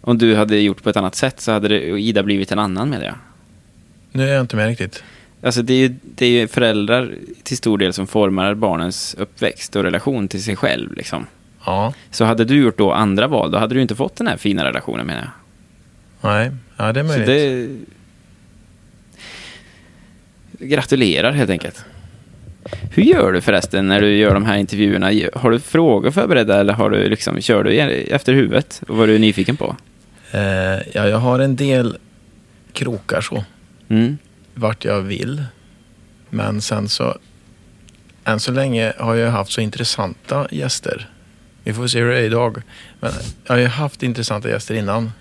Om 0.00 0.18
du 0.18 0.36
hade 0.36 0.56
gjort 0.56 0.82
på 0.82 0.90
ett 0.90 0.96
annat 0.96 1.14
sätt 1.14 1.40
så 1.40 1.52
hade 1.52 1.68
det, 1.68 1.80
Ida 2.00 2.22
blivit 2.22 2.52
en 2.52 2.58
annan 2.58 2.90
med 2.90 3.00
det. 3.00 3.14
Nu 4.16 4.28
är 4.28 4.32
jag 4.34 4.40
inte 4.40 4.56
med 4.56 4.66
riktigt. 4.66 5.02
Alltså 5.42 5.62
det 5.62 5.74
är, 5.74 5.78
ju, 5.78 5.94
det 6.14 6.26
är 6.26 6.30
ju 6.30 6.48
föräldrar 6.48 7.14
till 7.42 7.56
stor 7.56 7.78
del 7.78 7.92
som 7.92 8.06
formar 8.06 8.54
barnens 8.54 9.14
uppväxt 9.18 9.76
och 9.76 9.82
relation 9.82 10.28
till 10.28 10.42
sig 10.42 10.56
själv. 10.56 10.94
Liksom. 10.94 11.26
Ja, 11.66 11.92
Så 12.10 12.24
hade 12.24 12.44
du 12.44 12.62
gjort 12.62 12.78
då 12.78 12.92
andra 12.92 13.26
val, 13.26 13.50
då 13.50 13.58
hade 13.58 13.74
du 13.74 13.82
inte 13.82 13.94
fått 13.94 14.16
den 14.16 14.26
här 14.26 14.36
fina 14.36 14.64
relationen 14.64 15.06
menar 15.06 15.20
jag. 15.22 16.30
nej, 16.30 16.50
ja, 16.76 16.92
det 16.92 17.00
är 17.00 17.04
Så 17.04 17.08
möjligt. 17.08 17.26
det... 17.26 17.68
Gratulerar 20.66 21.32
helt 21.32 21.50
enkelt. 21.50 21.84
Hur 22.94 23.02
gör 23.02 23.32
du 23.32 23.40
förresten 23.40 23.88
när 23.88 24.00
du 24.00 24.16
gör 24.16 24.34
de 24.34 24.44
här 24.44 24.56
intervjuerna? 24.56 25.10
Har 25.34 25.50
du 25.50 25.60
frågor 25.60 26.10
förberedda 26.10 26.60
eller 26.60 26.72
har 26.72 26.90
du 26.90 27.08
liksom, 27.08 27.40
kör 27.40 27.64
du 27.64 27.72
efter 27.80 28.32
huvudet? 28.32 28.82
Och 28.88 28.96
vad 28.96 29.08
är 29.08 29.12
du 29.12 29.18
nyfiken 29.18 29.56
på? 29.56 29.76
Eh, 30.32 30.40
ja, 30.92 31.08
jag 31.08 31.18
har 31.18 31.38
en 31.38 31.56
del 31.56 31.96
krokar 32.72 33.20
så. 33.20 33.44
Mm. 33.94 34.18
vart 34.54 34.84
jag 34.84 35.00
vill. 35.00 35.44
Men 36.30 36.60
sen 36.60 36.88
så, 36.88 37.18
än 38.24 38.40
så 38.40 38.52
länge 38.52 38.92
har 38.98 39.14
jag 39.14 39.30
haft 39.30 39.52
så 39.52 39.60
intressanta 39.60 40.48
gäster. 40.50 41.10
Vi 41.64 41.74
får 41.74 41.86
se 41.86 42.00
hur 42.00 42.10
det 42.10 42.18
är 42.18 42.22
idag. 42.22 42.62
Men 43.00 43.12
jag 43.44 43.54
har 43.54 43.58
ju 43.58 43.66
haft 43.66 44.02
intressanta 44.02 44.48
gäster 44.48 44.74
innan. 44.74 45.12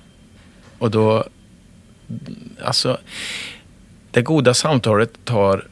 Och 0.77 0.91
då, 0.91 1.25
alltså, 2.61 2.97
det 4.11 4.21
goda 4.21 4.53
samtalet 4.53 5.25
tar 5.25 5.67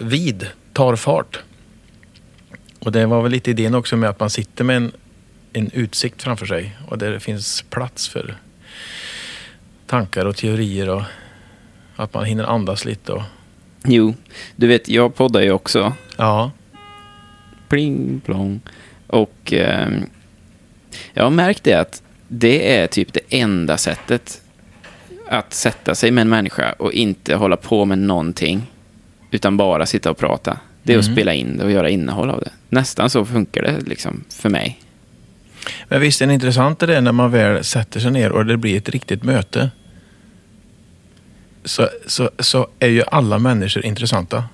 vid, 0.00 0.46
tar 0.72 0.96
fart. 0.96 1.38
Och 2.78 2.92
det 2.92 3.06
var 3.06 3.22
väl 3.22 3.32
lite 3.32 3.50
idén 3.50 3.74
också 3.74 3.96
med 3.96 4.10
att 4.10 4.20
man 4.20 4.30
sitter 4.30 4.64
med 4.64 4.76
en, 4.76 4.92
en 5.52 5.70
utsikt 5.72 6.22
framför 6.22 6.46
sig 6.46 6.76
och 6.88 6.98
där 6.98 7.10
det 7.10 7.20
finns 7.20 7.62
plats 7.62 8.08
för 8.08 8.36
tankar 9.86 10.26
och 10.26 10.36
teorier 10.36 10.88
och 10.88 11.02
att 11.96 12.14
man 12.14 12.24
hinner 12.24 12.44
andas 12.44 12.84
lite. 12.84 13.12
Och, 13.12 13.22
Jo, 13.84 14.14
du 14.56 14.66
vet, 14.66 14.88
jag 14.88 15.14
poddar 15.14 15.40
ju 15.40 15.52
också. 15.52 15.92
ja, 16.16 16.50
Pling 17.68 18.20
plong. 18.24 18.60
Och 19.06 19.52
ehm, 19.52 20.06
jag 21.14 21.24
har 21.24 21.30
märkt 21.30 21.64
det 21.64 21.74
att 21.74 22.02
det 22.28 22.76
är 22.78 22.86
typ 22.86 23.12
det 23.12 23.20
enda 23.28 23.76
sättet 23.76 24.40
att 25.28 25.54
sätta 25.54 25.94
sig 25.94 26.10
med 26.10 26.22
en 26.22 26.28
människa 26.28 26.72
och 26.72 26.92
inte 26.92 27.34
hålla 27.36 27.56
på 27.56 27.84
med 27.84 27.98
någonting. 27.98 28.62
Utan 29.30 29.56
bara 29.56 29.86
sitta 29.86 30.10
och 30.10 30.18
prata. 30.18 30.58
Det 30.82 30.94
är 30.94 30.98
att 30.98 31.04
Mm. 31.04 31.16
spela 31.16 31.34
in 31.34 31.56
det 31.56 31.64
och 31.64 31.70
göra 31.70 31.88
innehåll 31.90 32.30
av 32.30 32.40
det. 32.40 32.50
Nästan 32.68 33.10
så 33.10 33.24
funkar 33.24 33.62
det 33.62 33.80
liksom 33.86 34.24
för 34.30 34.48
mig. 34.48 34.80
men 35.88 36.00
visst 36.00 36.22
är 36.22 36.26
det 36.26 36.34
intressant 36.34 36.78
det 36.78 36.96
är 36.96 37.00
när 37.00 37.12
man 37.12 37.30
väl 37.30 37.64
sätter 37.64 38.00
sig 38.00 38.10
ner 38.10 38.32
och 38.32 38.46
det 38.46 38.56
blir 38.56 38.76
ett 38.78 38.88
riktigt 38.88 39.22
möte. 39.22 39.70
Så, 41.64 41.88
så, 42.06 42.30
så 42.38 42.68
är 42.78 42.88
ju 42.88 43.02
alla 43.06 43.38
människor 43.38 43.86
intressanta. 43.86 44.44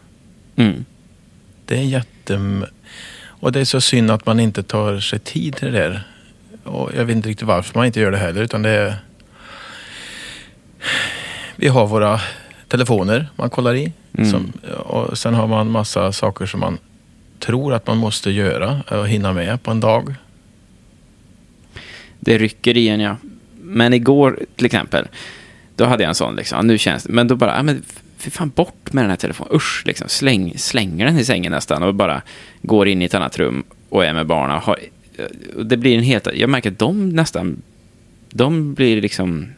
Mm. 0.56 0.84
Det 1.64 1.78
är 1.78 1.82
jätte... 1.82 2.40
Och 3.42 3.52
det 3.52 3.60
är 3.60 3.64
så 3.64 3.80
synd 3.80 4.10
att 4.10 4.26
man 4.26 4.40
inte 4.40 4.62
tar 4.62 5.00
sig 5.00 5.18
tid 5.18 5.56
till 5.56 5.72
det 5.72 5.78
där. 5.78 6.02
Och 6.64 6.90
jag 6.96 7.04
vet 7.04 7.16
inte 7.16 7.28
riktigt 7.28 7.46
varför 7.46 7.78
man 7.78 7.86
inte 7.86 8.00
gör 8.00 8.10
det 8.10 8.18
heller, 8.18 8.42
utan 8.42 8.62
det 8.62 8.70
är... 8.70 8.96
Vi 11.56 11.68
har 11.68 11.86
våra 11.86 12.20
telefoner 12.68 13.28
man 13.36 13.50
kollar 13.50 13.74
i. 13.74 13.92
Mm. 14.18 14.30
Som, 14.30 14.52
och 14.76 15.18
sen 15.18 15.34
har 15.34 15.46
man 15.46 15.70
massa 15.70 16.12
saker 16.12 16.46
som 16.46 16.60
man 16.60 16.78
tror 17.38 17.74
att 17.74 17.86
man 17.86 17.96
måste 17.96 18.30
göra 18.30 18.82
och 18.88 19.08
hinna 19.08 19.32
med 19.32 19.62
på 19.62 19.70
en 19.70 19.80
dag. 19.80 20.14
Det 22.20 22.38
rycker 22.38 22.76
i 22.76 22.88
en, 22.88 23.00
ja. 23.00 23.16
Men 23.62 23.92
igår 23.92 24.38
till 24.56 24.66
exempel, 24.66 25.08
då 25.80 25.86
hade 25.86 26.02
jag 26.02 26.08
en 26.08 26.14
sån 26.14 26.36
liksom, 26.36 26.66
nu 26.66 26.78
känns 26.78 27.04
det, 27.04 27.12
men 27.12 27.28
då 27.28 27.36
bara, 27.36 27.56
ja, 27.56 27.62
men 27.62 27.82
fy 28.18 28.30
fan 28.30 28.48
bort 28.48 28.92
med 28.92 29.04
den 29.04 29.10
här 29.10 29.16
telefonen, 29.16 29.54
usch, 29.54 29.82
liksom, 29.86 30.08
släng, 30.08 30.58
slänger 30.58 31.06
den 31.06 31.18
i 31.18 31.24
sängen 31.24 31.52
nästan 31.52 31.82
och 31.82 31.94
bara 31.94 32.22
går 32.62 32.88
in 32.88 33.02
i 33.02 33.04
ett 33.04 33.14
annat 33.14 33.38
rum 33.38 33.64
och 33.88 34.04
är 34.04 34.12
med 34.12 34.26
barnen. 34.26 34.58
Har, 34.58 34.78
och 35.56 35.66
det 35.66 35.76
blir 35.76 35.98
en 35.98 36.02
helt, 36.02 36.28
jag 36.34 36.50
märker 36.50 36.70
att 36.70 36.78
de 36.78 37.08
nästan, 37.08 37.62
de 38.30 38.74
blir 38.74 39.02
liksom 39.02 39.48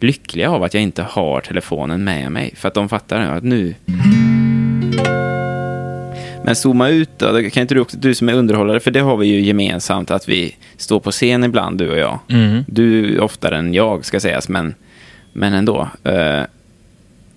lyckliga 0.00 0.50
av 0.50 0.62
att 0.62 0.74
jag 0.74 0.82
inte 0.82 1.02
har 1.02 1.40
telefonen 1.40 2.04
med 2.04 2.32
mig, 2.32 2.54
för 2.56 2.68
att 2.68 2.74
de 2.74 2.88
fattar 2.88 3.20
att 3.20 3.44
nu 3.44 3.74
men 6.46 6.56
zooma 6.56 6.88
ut 6.88 7.18
då, 7.18 7.50
kan 7.50 7.60
inte 7.60 7.74
du, 7.74 7.80
också, 7.80 7.96
du 7.96 8.14
som 8.14 8.28
är 8.28 8.32
underhållare, 8.32 8.80
för 8.80 8.90
det 8.90 9.00
har 9.00 9.16
vi 9.16 9.26
ju 9.26 9.40
gemensamt 9.40 10.10
att 10.10 10.28
vi 10.28 10.56
står 10.76 11.00
på 11.00 11.10
scen 11.10 11.44
ibland, 11.44 11.78
du 11.78 11.90
och 11.90 11.98
jag. 11.98 12.18
Mm. 12.28 12.64
Du 12.66 13.18
oftare 13.18 13.56
än 13.56 13.74
jag, 13.74 14.04
ska 14.04 14.20
sägas, 14.20 14.48
men, 14.48 14.74
men 15.36 15.54
ändå. 15.54 15.88
Eh, 16.04 16.42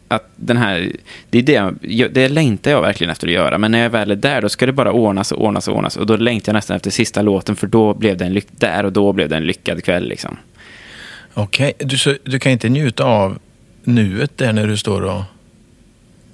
att 0.07 0.29
den 0.35 0.57
här, 0.57 0.91
det, 1.29 1.37
är 1.37 1.43
det, 1.43 1.73
jag- 1.81 2.13
det 2.13 2.29
längtar 2.29 2.71
jag 2.71 2.81
verkligen 2.81 3.11
efter 3.11 3.27
att 3.27 3.33
göra, 3.33 3.57
men 3.57 3.71
när 3.71 3.79
jag 3.83 3.89
väl 3.89 4.11
är 4.11 4.15
där, 4.15 4.41
då 4.41 4.49
ska 4.49 4.65
det 4.65 4.71
bara 4.71 4.91
ordnas 4.91 5.31
och 5.31 5.45
ordnas 5.45 5.67
och 5.67 5.75
ordnas. 5.75 5.97
Och 5.97 6.05
då 6.05 6.15
längtar 6.17 6.49
jag 6.51 6.55
nästan 6.57 6.75
efter 6.75 6.91
sista 6.91 7.21
låten, 7.21 7.55
för 7.55 7.67
då 7.67 7.93
blev 7.93 8.17
det 8.17 8.25
en 8.25 8.33
lyck, 8.33 8.47
där 8.51 8.83
och 8.85 8.93
då 8.93 9.13
blev 9.13 9.29
det 9.29 9.35
en 9.37 9.43
lyckad 9.43 9.83
kväll. 9.83 10.07
Liksom. 10.09 10.37
Okej, 11.33 11.73
du, 11.77 11.97
så, 11.97 12.15
du 12.23 12.39
kan 12.39 12.51
inte 12.51 12.69
njuta 12.69 13.03
av 13.05 13.39
nuet 13.83 14.37
där 14.37 14.53
när 14.53 14.67
du 14.67 14.77
står 14.77 15.01
och... 15.01 15.21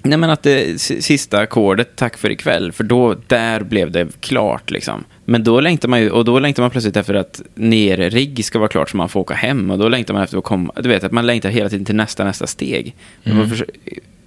Nej, 0.02 0.18
men 0.18 0.30
att 0.30 0.42
det 0.42 0.80
sista 0.80 1.38
ackordet, 1.38 1.96
tack 1.96 2.16
för 2.16 2.30
ikväll, 2.30 2.72
för 2.72 2.84
då, 2.84 3.16
där 3.26 3.60
blev 3.60 3.90
det 3.90 4.20
klart 4.20 4.70
liksom. 4.70 5.04
Men 5.28 5.44
då 5.44 5.60
längtar 5.60 5.88
man 5.88 6.00
ju, 6.00 6.10
och 6.10 6.24
då 6.24 6.38
längtar 6.38 6.62
man 6.62 6.70
plötsligt 6.70 6.96
efter 6.96 7.14
att 7.14 7.42
ner-rigg 7.54 8.44
ska 8.44 8.58
vara 8.58 8.68
klart 8.68 8.90
så 8.90 8.96
man 8.96 9.08
får 9.08 9.20
åka 9.20 9.34
hem. 9.34 9.70
Och 9.70 9.78
då 9.78 9.88
längtar 9.88 10.14
man 10.14 10.22
efter 10.22 10.38
att 10.38 10.44
komma, 10.44 10.72
du 10.76 10.88
vet 10.88 11.04
att 11.04 11.12
man 11.12 11.26
längtar 11.26 11.48
hela 11.50 11.68
tiden 11.68 11.84
till 11.84 11.94
nästa, 11.94 12.24
nästa 12.24 12.46
steg. 12.46 12.94
Men 13.22 13.36
man 13.36 13.50
försöker, 13.50 13.74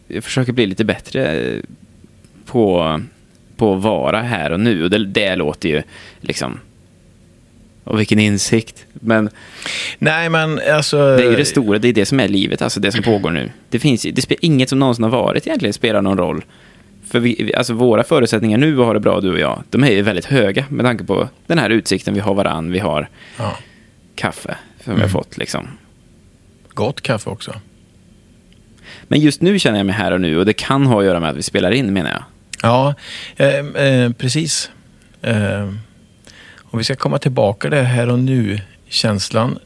jag 0.07 0.23
försöker 0.23 0.53
bli 0.53 0.65
lite 0.65 0.85
bättre 0.85 1.53
på, 2.45 3.01
på 3.55 3.75
att 3.75 3.83
vara 3.83 4.21
här 4.21 4.51
och 4.51 4.59
nu. 4.59 4.83
Och 4.83 4.89
det, 4.89 5.05
det 5.05 5.35
låter 5.35 5.69
ju 5.69 5.81
liksom, 6.21 6.59
och 7.83 7.99
vilken 7.99 8.19
insikt. 8.19 8.85
Men 8.93 9.29
Nej, 9.97 10.29
men 10.29 10.59
alltså... 10.71 10.97
det 10.97 11.23
är 11.23 11.31
ju 11.31 11.35
det 11.35 11.45
stora, 11.45 11.79
det 11.79 11.87
är 11.87 11.93
det 11.93 12.05
som 12.05 12.19
är 12.19 12.27
livet, 12.27 12.61
alltså 12.61 12.79
det 12.79 12.91
som 12.91 13.03
pågår 13.03 13.31
nu. 13.31 13.51
Det 13.69 13.79
finns 13.79 14.01
det 14.01 14.21
spelar 14.21 14.45
inget 14.45 14.69
som 14.69 14.79
någonsin 14.79 15.03
har 15.03 15.11
varit 15.11 15.47
egentligen 15.47 15.73
spelar 15.73 16.01
någon 16.01 16.17
roll. 16.17 16.43
För 17.11 17.19
vi, 17.19 17.53
alltså 17.57 17.73
våra 17.73 18.03
förutsättningar 18.03 18.57
nu 18.57 18.79
att 18.79 18.85
ha 18.85 18.93
det 18.93 18.99
bra, 18.99 19.21
du 19.21 19.31
och 19.33 19.39
jag, 19.39 19.63
de 19.69 19.83
är 19.83 19.91
ju 19.91 20.01
väldigt 20.01 20.25
höga 20.25 20.65
med 20.69 20.85
tanke 20.85 21.03
på 21.03 21.29
den 21.47 21.59
här 21.59 21.69
utsikten 21.69 22.13
vi 22.13 22.19
har 22.19 22.33
varann, 22.33 22.71
vi 22.71 22.79
har 22.79 23.09
Ja, 23.37 23.57
kaffe 24.15 24.57
som 24.83 24.95
vi 24.95 25.01
har 25.01 25.07
fått 25.09 25.37
liksom. 25.37 25.67
gott 26.73 27.01
kaffe 27.01 27.29
också. 27.29 27.53
Men 29.03 29.19
just 29.19 29.41
nu 29.41 29.59
känner 29.59 29.77
jag 29.79 29.85
mig 29.85 29.95
här 29.95 30.11
och 30.11 30.21
nu 30.21 30.37
och 30.37 30.45
det 30.45 30.53
kan 30.53 30.85
ha 30.85 30.99
att 30.99 31.05
göra 31.05 31.19
med 31.19 31.29
att 31.29 31.37
vi 31.37 31.43
spelar 31.43 31.71
in 31.71 31.93
menar 31.93 32.11
jag. 32.11 32.23
Ja, 32.61 32.93
eh, 33.37 33.83
eh, 33.85 34.11
precis. 34.11 34.71
Eh, 35.21 35.73
och 36.57 36.79
vi 36.79 36.83
ska 36.83 36.95
komma 36.95 37.17
tillbaka 37.17 37.69
det 37.69 37.81
här 37.81 38.09
och 38.09 38.19
nu-känslan 38.19 39.59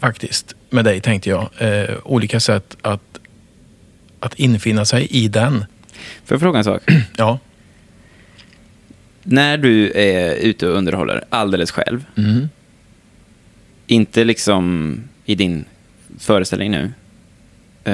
faktiskt 0.00 0.54
med 0.70 0.84
dig 0.84 1.00
tänkte 1.00 1.30
jag. 1.30 1.48
Eh, 1.58 1.96
olika 2.04 2.40
sätt 2.40 2.76
att, 2.82 3.18
att 4.20 4.34
infinna 4.34 4.84
sig 4.84 5.06
i 5.06 5.28
den. 5.28 5.64
Får 6.24 6.34
jag 6.34 6.40
fråga 6.40 6.58
en 6.58 6.64
sak? 6.64 6.82
Ja. 7.16 7.38
När 9.22 9.58
du 9.58 9.92
är 9.94 10.34
ute 10.34 10.68
och 10.68 10.76
underhåller 10.76 11.24
alldeles 11.28 11.70
själv, 11.70 12.04
Mm. 12.16 12.48
inte 13.86 14.24
liksom 14.24 14.94
i 15.24 15.34
din 15.34 15.64
föreställning 16.18 16.70
nu, 16.70 16.92
eh, 17.84 17.92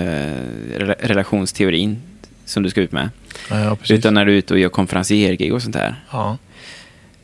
re- 0.79 0.97
relationsteorin 1.01 2.03
som 2.45 2.63
du 2.63 2.71
ska 2.71 2.81
ut 2.81 2.93
med, 2.93 3.09
Ja, 3.51 3.77
utan 3.91 4.15
när 4.15 4.25
du 4.25 4.33
är 4.33 4.37
ute 4.37 4.55
och 4.55 4.61
gör 4.61 4.69
konferenciergig 4.69 5.55
och 5.55 5.63
sånt 5.63 5.75
där. 5.75 5.95
Ja. 6.11 6.39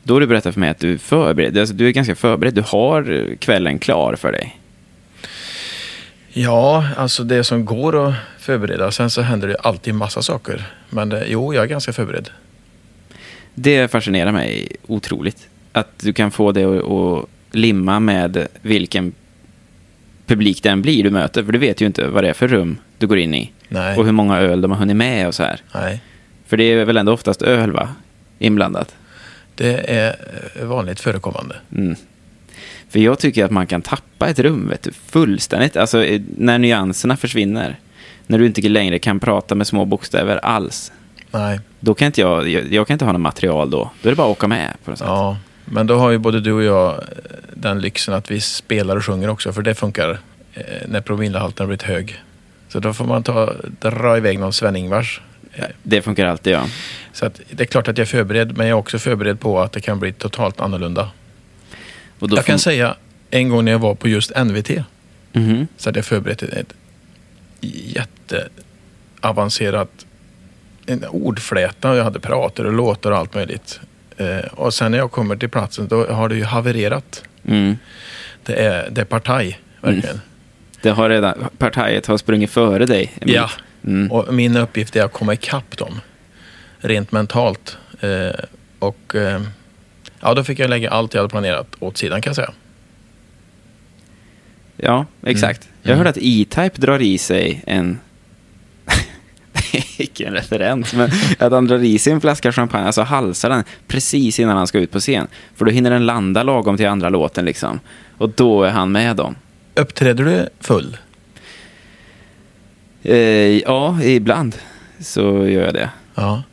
Då 0.03 0.13
har 0.15 0.21
du 0.21 0.27
berättat 0.27 0.53
för 0.53 0.59
mig 0.59 0.69
att 0.69 0.79
du 0.79 0.93
är 0.93 0.97
förberedd, 0.97 1.57
alltså 1.57 1.75
du 1.75 1.87
är 1.87 1.91
ganska 1.91 2.15
förberedd, 2.15 2.53
du 2.53 2.61
har 2.67 3.27
kvällen 3.39 3.79
klar 3.79 4.15
för 4.15 4.31
dig. 4.31 4.59
Ja, 6.43 6.87
alltså 6.97 7.23
det 7.23 7.43
som 7.43 7.65
går 7.65 8.07
att 8.07 8.15
förbereda. 8.39 8.91
Sen 8.91 9.09
så 9.09 9.21
händer 9.21 9.47
det 9.47 9.55
alltid 9.55 9.93
massa 9.93 10.21
saker. 10.21 10.67
Men 10.89 11.09
det, 11.09 11.25
jo, 11.27 11.53
jag 11.53 11.63
är 11.63 11.67
ganska 11.67 11.93
förberedd. 11.93 12.29
Det 13.53 13.91
fascinerar 13.91 14.31
mig 14.31 14.67
otroligt. 14.87 15.49
Att 15.71 15.99
du 15.99 16.13
kan 16.13 16.31
få 16.31 16.51
det 16.51 16.65
att, 16.65 17.25
limma 17.51 17.99
med 17.99 18.47
vilken 18.61 19.13
publik 20.25 20.63
den 20.63 20.81
blir 20.81 21.03
du 21.03 21.09
möter. 21.09 21.43
För 21.43 21.51
du 21.51 21.59
vet 21.59 21.81
ju 21.81 21.85
inte 21.85 22.07
vad 22.07 22.23
det 22.23 22.29
är 22.29 22.33
för 22.33 22.47
rum 22.47 22.77
du 22.97 23.07
går 23.07 23.17
in 23.17 23.33
i. 23.33 23.51
Nej. 23.67 23.97
Och 23.97 24.05
hur 24.05 24.11
många 24.11 24.39
öl 24.39 24.61
de 24.61 24.71
har 24.71 24.77
hunnit 24.77 24.95
med 24.95 25.27
och 25.27 25.35
så 25.35 25.43
här. 25.43 25.61
Nej. 25.73 26.01
För 26.47 26.57
det 26.57 26.63
är 26.63 26.85
väl 26.85 26.97
ändå 26.97 27.13
oftast 27.13 27.41
öl 27.41 27.71
va? 27.71 27.89
Inblandat. 28.39 28.95
Det 29.55 29.91
är 29.91 30.15
vanligt 30.61 30.99
förekommande. 30.99 31.55
Mm. 31.75 31.95
För 32.89 32.99
jag 32.99 33.19
tycker 33.19 33.45
att 33.45 33.51
man 33.51 33.67
kan 33.67 33.81
tappa 33.81 34.29
ett 34.29 34.39
rum 34.39 34.69
vet 34.69 34.83
du, 34.83 34.91
fullständigt. 34.91 35.77
Alltså 35.77 36.03
eh, 36.03 36.21
när 36.37 36.57
nyanserna 36.57 37.17
försvinner. 37.17 37.79
När 38.27 38.39
du 38.39 38.45
inte 38.45 38.61
längre 38.61 38.99
kan 38.99 39.19
prata 39.19 39.55
med 39.55 39.67
små 39.67 39.85
bokstäver 39.85 40.37
alls. 40.37 40.91
Nej. 41.31 41.59
Då 41.79 41.93
kan 41.93 42.05
inte 42.05 42.21
jag, 42.21 42.49
jag, 42.49 42.73
jag 42.73 42.87
kan 42.87 42.93
inte 42.93 43.05
ha 43.05 43.11
något 43.11 43.21
material 43.21 43.69
då. 43.69 43.91
Då 44.01 44.09
är 44.09 44.11
det 44.11 44.15
bara 44.15 44.31
att 44.31 44.37
åka 44.37 44.47
med 44.47 44.73
på 44.83 44.91
något 44.91 44.99
sätt. 44.99 45.07
Ja, 45.07 45.37
men 45.65 45.87
då 45.87 45.97
har 45.97 46.11
ju 46.11 46.17
både 46.17 46.39
du 46.39 46.51
och 46.51 46.63
jag 46.63 46.89
eh, 46.91 46.99
den 47.53 47.81
lyxen 47.81 48.13
att 48.13 48.31
vi 48.31 48.41
spelar 48.41 48.95
och 48.95 49.05
sjunger 49.05 49.29
också. 49.29 49.53
För 49.53 49.61
det 49.61 49.75
funkar 49.75 50.19
eh, 50.53 50.63
när 50.87 51.01
promillehalten 51.01 51.63
har 51.63 51.67
blivit 51.67 51.83
hög. 51.83 52.23
Så 52.69 52.79
då 52.79 52.93
får 52.93 53.05
man 53.05 53.23
ta, 53.23 53.53
dra 53.79 54.17
iväg 54.17 54.39
någon 54.39 54.53
Sven-Ingvars. 54.53 55.21
Det 55.83 56.01
funkar 56.01 56.25
alltid 56.25 56.53
ja. 56.53 56.65
Så 57.13 57.25
att 57.25 57.41
det 57.49 57.63
är 57.63 57.65
klart 57.65 57.87
att 57.87 57.97
jag 57.97 58.05
är 58.05 58.09
förberedd, 58.09 58.57
men 58.57 58.67
jag 58.67 58.75
är 58.75 58.79
också 58.79 58.99
förberedd 58.99 59.39
på 59.39 59.59
att 59.59 59.71
det 59.71 59.81
kan 59.81 59.99
bli 59.99 60.13
totalt 60.13 60.59
annorlunda. 60.59 61.09
Jag 62.19 62.29
får- 62.29 62.37
kan 62.41 62.59
säga, 62.59 62.95
en 63.29 63.49
gång 63.49 63.65
när 63.65 63.71
jag 63.71 63.79
var 63.79 63.95
på 63.95 64.07
just 64.07 64.31
NVT 64.35 64.83
Mhm. 65.33 65.67
så 65.77 65.87
hade 65.89 65.99
jag 65.99 66.05
förberett 66.05 66.43
ett 66.43 66.73
jätteavancerat 67.61 70.05
en 70.85 71.05
ordfläta. 71.05 71.95
Jag 71.95 72.03
hade 72.03 72.19
prater 72.19 72.65
och 72.65 72.73
låtar 72.73 73.11
och 73.11 73.17
allt 73.17 73.33
möjligt. 73.33 73.79
Eh, 74.17 74.37
och 74.39 74.73
sen 74.73 74.91
när 74.91 74.97
jag 74.97 75.11
kommer 75.11 75.35
till 75.35 75.49
platsen 75.49 75.87
då 75.87 76.07
har 76.07 76.29
det 76.29 76.35
ju 76.35 76.43
havererat. 76.43 77.23
Mm. 77.47 77.77
Det 78.45 78.53
är, 78.65 78.89
det 78.89 79.01
är 79.01 79.05
partaj, 79.05 79.59
verkligen. 79.81 80.21
Det 80.81 80.89
har 80.89 81.09
redan, 81.09 81.45
partiet 81.57 82.05
har 82.05 82.17
sprungit 82.17 82.49
före 82.51 82.85
dig. 82.85 83.13
bit. 83.21 83.35
Ja, 83.35 83.49
Mm. 83.83 84.11
och 84.11 84.33
min 84.33 84.57
uppgift 84.57 84.95
är 84.95 85.03
att 85.03 85.13
komma 85.13 85.33
ikapp 85.33 85.77
dem. 85.77 86.01
Rent 86.79 87.11
mentalt. 87.11 87.77
Eh, 88.01 88.29
och 88.79 89.15
eh, 89.15 89.41
ja, 90.19 90.33
då 90.33 90.43
fick 90.43 90.59
jag 90.59 90.69
lägga 90.69 90.89
allt 90.89 91.13
jag 91.13 91.21
hade 91.21 91.31
planerat 91.31 91.75
åt 91.79 91.97
sidan 91.97 92.21
kan 92.21 92.29
jag 92.29 92.35
säga. 92.35 92.51
Ja, 94.77 95.05
exakt. 95.25 95.63
Mm. 95.63 95.73
Jag 95.81 95.97
hörde 95.97 96.09
att 96.09 96.17
E-Type 96.21 96.81
drar 96.81 97.01
i 97.01 97.17
sig 97.17 97.63
en... 97.67 97.99
Det 99.51 99.77
är 99.77 100.01
Icke 100.01 100.27
en 100.27 100.33
referens, 100.33 100.93
men 100.93 101.09
att 101.39 101.51
han 101.51 101.67
drar 101.67 101.83
i 101.83 101.99
sig 101.99 102.13
en 102.13 102.21
flaska 102.21 102.51
champagne, 102.51 102.85
alltså 102.85 103.01
halsar 103.01 103.49
den 103.49 103.63
precis 103.87 104.39
innan 104.39 104.57
han 104.57 104.67
ska 104.67 104.79
ut 104.79 104.91
på 104.91 104.99
scen. 104.99 105.27
För 105.55 105.65
då 105.65 105.71
hinner 105.71 105.89
den 105.89 106.05
landa 106.05 106.43
lagom 106.43 106.77
till 106.77 106.87
andra 106.87 107.09
låten 107.09 107.45
liksom. 107.45 107.79
Och 108.17 108.29
då 108.29 108.63
är 108.63 108.71
han 108.71 108.91
med 108.91 109.15
dem. 109.15 109.35
Uppträder 109.75 110.25
du 110.25 110.49
full? 110.59 110.97
Eh, 113.03 113.17
ja, 113.57 114.03
ibland 114.03 114.55
så 114.99 115.21
gör 115.47 115.65
jag 115.65 115.73
det. 115.73 115.89
Ja. 116.15 116.43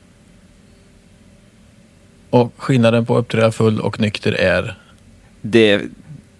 Och 2.30 2.52
skillnaden 2.56 3.06
på 3.06 3.16
att 3.16 3.20
uppträda 3.20 3.52
full 3.52 3.80
och 3.80 4.00
nykter 4.00 4.32
är? 4.32 4.78
det. 5.40 5.82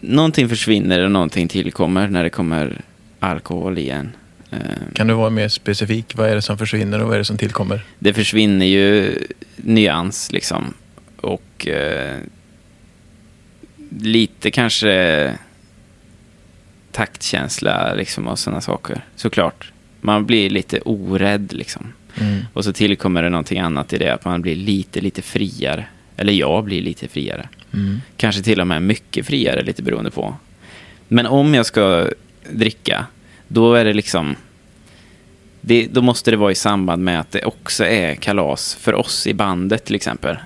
Någonting 0.00 0.48
försvinner 0.48 1.00
och 1.04 1.10
någonting 1.10 1.48
tillkommer 1.48 2.08
när 2.08 2.22
det 2.22 2.30
kommer 2.30 2.80
alkohol 3.20 3.78
igen. 3.78 4.12
Eh, 4.50 4.58
Kan 4.94 5.06
du 5.06 5.14
vara 5.14 5.30
mer 5.30 5.48
specifik? 5.48 6.16
Vad 6.16 6.28
är 6.30 6.34
det 6.34 6.42
som 6.42 6.58
försvinner 6.58 7.00
och 7.00 7.06
vad 7.06 7.14
är 7.14 7.18
det 7.18 7.24
som 7.24 7.36
tillkommer? 7.38 7.84
det 7.98 8.14
försvinner 8.14 8.66
ju 8.66 9.18
nyans 9.56 10.32
liksom. 10.32 10.74
Och 11.20 11.68
eh, 11.68 12.16
lite 14.00 14.50
kanske 14.50 15.34
taktkänsla 16.92 17.94
liksom 17.94 18.26
och 18.28 18.38
sådana 18.38 18.60
saker. 18.60 19.00
Såklart. 19.16 19.72
Man 20.00 20.26
blir 20.26 20.50
lite 20.50 20.80
orädd 20.80 21.52
liksom. 21.52 21.92
Mm. 22.20 22.44
Och 22.52 22.64
så 22.64 22.72
tillkommer 22.72 23.22
det 23.22 23.30
någonting 23.30 23.58
annat 23.58 23.92
i 23.92 23.98
det, 23.98 24.14
att 24.14 24.24
man 24.24 24.42
blir 24.42 24.56
lite, 24.56 25.00
lite 25.00 25.22
friare. 25.22 25.86
Eller 26.16 26.32
jag 26.32 26.64
blir 26.64 26.82
lite 26.82 27.08
friare. 27.08 27.48
Mm. 27.72 28.00
Kanske 28.16 28.42
till 28.42 28.60
och 28.60 28.66
med 28.66 28.82
mycket 28.82 29.26
friare, 29.26 29.62
lite 29.62 29.82
beroende 29.82 30.10
på. 30.10 30.36
Men 31.08 31.26
om 31.26 31.54
jag 31.54 31.66
ska 31.66 32.08
dricka, 32.50 33.06
då 33.48 33.74
är 33.74 33.84
det 33.84 33.92
liksom... 33.92 34.36
Det, 35.60 35.86
då 35.86 36.02
måste 36.02 36.30
det 36.30 36.36
vara 36.36 36.52
i 36.52 36.54
samband 36.54 37.04
med 37.04 37.20
att 37.20 37.30
det 37.30 37.44
också 37.44 37.84
är 37.84 38.14
kalas 38.14 38.74
för 38.74 38.94
oss 38.94 39.26
i 39.26 39.34
bandet 39.34 39.84
till 39.84 39.94
exempel. 39.94 40.36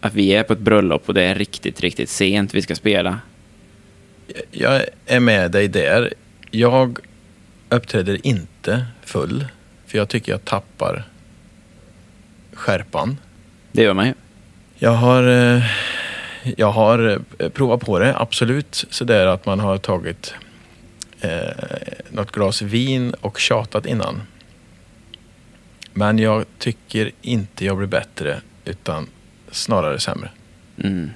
Att 0.00 0.14
vi 0.14 0.34
är 0.34 0.42
på 0.42 0.52
ett 0.52 0.58
bröllop 0.58 1.08
och 1.08 1.14
det 1.14 1.22
är 1.22 1.34
riktigt, 1.34 1.80
riktigt 1.80 2.08
sent 2.08 2.54
vi 2.54 2.62
ska 2.62 2.74
spela. 2.74 3.20
Jag 4.50 4.82
är 5.06 5.20
med 5.20 5.50
dig 5.50 5.68
där. 5.68 6.14
Jag 6.50 6.98
uppträder 7.68 8.26
inte 8.26 8.86
full. 9.04 9.44
För 9.88 9.98
jag 9.98 10.08
tycker 10.08 10.32
jag 10.32 10.44
tappar 10.44 11.04
skärpan. 12.52 13.16
Det 13.72 13.82
gör 13.82 13.94
man 13.94 14.06
ju. 14.06 14.14
Jag 14.74 14.90
har, 14.90 15.28
eh, 15.28 15.62
jag 16.56 16.70
har 16.72 17.20
eh, 17.38 17.48
provat 17.48 17.80
på 17.80 17.98
det, 17.98 18.16
absolut. 18.16 18.84
Sådär 18.90 19.26
att 19.26 19.46
man 19.46 19.60
har 19.60 19.78
tagit 19.78 20.34
eh, 21.20 21.30
något 22.10 22.32
glas 22.32 22.62
vin 22.62 23.14
och 23.20 23.38
tjatat 23.38 23.86
innan. 23.86 24.22
Men 25.92 26.18
jag 26.18 26.44
tycker 26.58 27.10
inte 27.22 27.64
jag 27.64 27.76
blir 27.76 27.86
bättre, 27.86 28.40
utan 28.64 29.06
snarare 29.50 29.98
sämre. 29.98 30.30
Mm. 30.84 31.10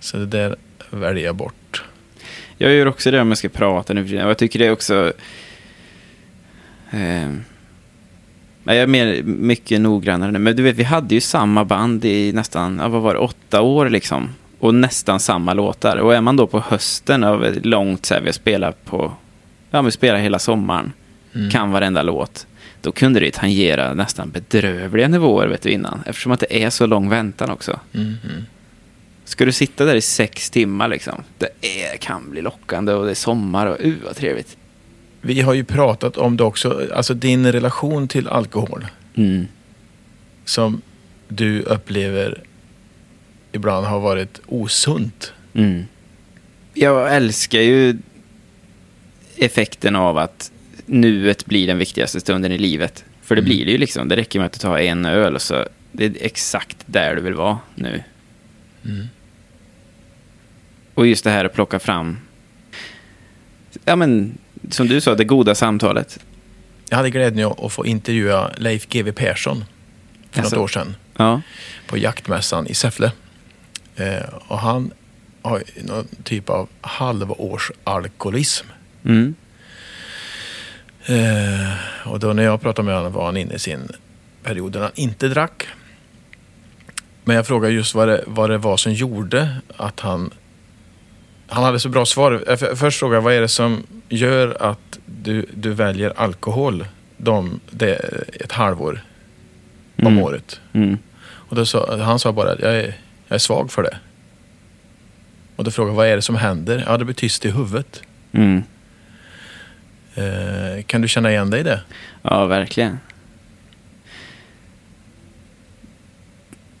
Så 0.00 0.16
det 0.16 0.26
där 0.26 0.56
väljer 0.90 1.24
jag 1.24 1.34
bort. 1.34 1.84
Jag 2.56 2.72
gör 2.72 2.86
också 2.86 3.10
det 3.10 3.20
om 3.20 3.28
jag 3.28 3.38
ska 3.38 3.48
prata 3.48 3.94
nu 3.94 4.06
för 4.08 4.14
Jag 4.14 4.38
tycker 4.38 4.58
det 4.58 4.66
är 4.66 4.72
också... 4.72 5.12
Eh, 6.90 7.30
jag 8.64 8.76
är 8.76 8.86
mer, 8.86 9.22
mycket 9.22 9.80
noggrannare 9.80 10.30
nu. 10.30 10.38
Men 10.38 10.56
du 10.56 10.62
vet, 10.62 10.76
vi 10.76 10.82
hade 10.82 11.14
ju 11.14 11.20
samma 11.20 11.64
band 11.64 12.04
i 12.04 12.32
nästan, 12.32 12.76
vad 12.92 13.02
var 13.02 13.14
det, 13.14 13.20
åtta 13.20 13.60
år 13.60 13.88
liksom. 13.90 14.28
Och 14.58 14.74
nästan 14.74 15.20
samma 15.20 15.54
låtar. 15.54 15.96
Och 15.96 16.14
är 16.14 16.20
man 16.20 16.36
då 16.36 16.46
på 16.46 16.60
hösten 16.60 17.24
av 17.24 17.44
ett 17.44 17.66
långt, 17.66 18.06
så 18.06 18.14
här, 18.14 18.20
vi 18.20 18.26
har 18.26 18.32
spelat 18.32 18.84
på, 18.84 19.12
ja 19.70 19.82
vi 19.82 19.90
spelar 19.90 20.18
hela 20.18 20.38
sommaren. 20.38 20.92
Mm. 21.34 21.50
Kan 21.50 21.70
varenda 21.70 22.02
låt. 22.02 22.46
Då 22.80 22.92
kunde 22.92 23.20
det 23.20 23.30
tangera 23.30 23.94
nästan 23.94 24.30
bedrövliga 24.30 25.08
nivåer 25.08 25.46
vet 25.46 25.62
du 25.62 25.70
innan. 25.70 26.02
Eftersom 26.06 26.32
att 26.32 26.40
det 26.40 26.62
är 26.62 26.70
så 26.70 26.86
lång 26.86 27.08
väntan 27.08 27.50
också. 27.50 27.80
Mm. 27.94 28.16
Ska 29.24 29.44
du 29.44 29.52
sitta 29.52 29.84
där 29.84 29.94
i 29.94 30.00
sex 30.00 30.50
timmar 30.50 30.88
liksom? 30.88 31.22
Det 31.38 31.48
är, 31.60 31.96
kan 31.96 32.30
bli 32.30 32.42
lockande 32.42 32.92
och 32.92 33.04
det 33.04 33.10
är 33.10 33.14
sommar 33.14 33.66
och 33.66 33.76
uh 33.84 33.94
vad 34.04 34.16
trevligt. 34.16 34.56
Vi 35.20 35.40
har 35.40 35.54
ju 35.54 35.64
pratat 35.64 36.16
om 36.16 36.36
det 36.36 36.44
också, 36.44 36.88
alltså 36.94 37.14
din 37.14 37.52
relation 37.52 38.08
till 38.08 38.28
alkohol 38.28 38.86
Mm. 39.14 39.46
som 40.44 40.82
du 41.28 41.62
upplever 41.62 42.42
ibland 43.52 43.86
har 43.86 44.00
varit 44.00 44.40
osunt. 44.46 45.32
Mm. 45.54 45.84
Jag 46.74 47.16
älskar 47.16 47.60
ju 47.60 47.96
effekten 49.36 49.96
av 49.96 50.18
att 50.18 50.52
nuet 50.86 51.46
blir 51.46 51.66
den 51.66 51.78
viktigaste 51.78 52.20
stunden 52.20 52.52
i 52.52 52.58
livet. 52.58 53.04
För 53.22 53.34
det 53.34 53.40
Mm. 53.40 53.48
blir 53.48 53.64
det 53.64 53.72
ju 53.72 53.78
liksom. 53.78 54.08
Det 54.08 54.16
räcker 54.16 54.38
med 54.38 54.46
att 54.46 54.52
du 54.52 54.58
tar 54.58 54.78
en 54.78 55.04
öl 55.04 55.34
och 55.34 55.42
så 55.42 55.66
det 55.92 56.04
är 56.04 56.12
exakt 56.20 56.76
där 56.86 57.16
du 57.16 57.22
vill 57.22 57.34
vara 57.34 57.58
nu. 57.74 58.02
Mm. 58.84 59.06
Och 60.94 61.06
just 61.06 61.24
det 61.24 61.30
här 61.30 61.44
att 61.44 61.54
plocka 61.54 61.78
fram, 61.78 62.18
ja 63.84 63.96
men 63.96 64.38
som 64.70 64.88
du 64.88 65.00
sa, 65.00 65.14
det 65.14 65.24
goda 65.24 65.54
samtalet. 65.54 66.18
Jag 66.88 66.96
hade 66.96 67.10
glädjen 67.10 67.52
att 67.58 67.72
få 67.72 67.86
intervjua 67.86 68.50
Leif 68.56 68.86
GW 68.88 69.12
Persson 69.12 69.64
för 70.30 70.40
Alltså. 70.40 70.56
något 70.56 70.62
år 70.64 70.68
sedan 70.68 70.96
Ja. 71.16 71.40
på 71.86 71.96
jaktmässan 71.98 72.66
i 72.66 72.74
Säffle. 72.74 73.12
Eh, 73.96 74.22
och 74.48 74.58
han 74.58 74.92
har 75.42 75.62
någon 75.84 76.08
typ 76.24 76.50
av 76.50 76.68
halvårsalkoholism. 76.80 78.66
Mm. 79.04 79.34
Eh, 81.06 81.72
och 82.04 82.18
då 82.20 82.32
när 82.32 82.42
jag 82.42 82.60
pratade 82.60 82.86
med 82.86 82.94
honom 82.96 83.12
var 83.12 83.24
han 83.26 83.36
inne 83.36 83.54
i 83.54 83.58
sin 83.58 83.88
period 84.42 84.72
där 84.72 84.80
han 84.80 84.90
inte 84.94 85.28
drack. 85.28 85.66
Men 87.24 87.36
jag 87.36 87.46
frågade 87.46 87.74
just 87.74 87.94
vad 87.94 88.08
det, 88.08 88.24
vad 88.26 88.50
det 88.50 88.58
var 88.58 88.76
som 88.76 88.92
gjorde 88.92 89.56
att 89.76 90.00
han... 90.00 90.30
Han 91.48 91.64
hade 91.64 91.80
så 91.80 91.88
bra 91.88 92.06
svar. 92.06 92.44
F- 92.48 92.62
Först 92.78 92.98
frågade 92.98 93.16
jag 93.16 93.22
vad 93.22 93.34
är 93.34 93.40
det 93.40 93.48
som 93.48 93.82
gör 94.08 94.56
att 94.62 94.98
du, 95.06 95.46
du 95.54 95.70
väljer 95.72 96.12
alkohol 96.16 96.84
de, 97.16 97.60
det, 97.70 97.94
ett 98.40 98.52
halvår 98.52 99.00
om 99.96 100.06
Mm. 100.06 100.18
året. 100.22 100.60
Mm. 100.72 100.98
Och 101.24 101.56
då 101.56 101.66
sa, 101.66 101.96
han 102.02 102.18
sa 102.18 102.32
bara 102.32 102.52
att 102.52 102.60
jag 102.60 102.76
är, 102.76 102.84
jag 103.28 103.34
är 103.34 103.38
svag 103.38 103.72
för 103.72 103.82
det. 103.82 103.98
Och 105.56 105.64
då 105.64 105.70
frågade 105.70 105.90
jag 105.92 105.96
vad 105.96 106.06
är 106.06 106.16
det 106.16 106.22
som 106.22 106.36
händer? 106.36 106.84
Ja, 106.86 106.96
det 106.96 107.04
blir 107.04 107.14
tyst 107.14 107.44
i 107.44 107.50
huvudet. 107.50 108.02
Mm. 108.32 108.62
Eh, 110.14 110.82
kan 110.82 111.00
du 111.00 111.08
känna 111.08 111.30
igen 111.30 111.50
dig 111.50 111.60
i 111.60 111.62
det? 111.62 111.80
Ja, 112.22 112.46
verkligen. 112.46 112.98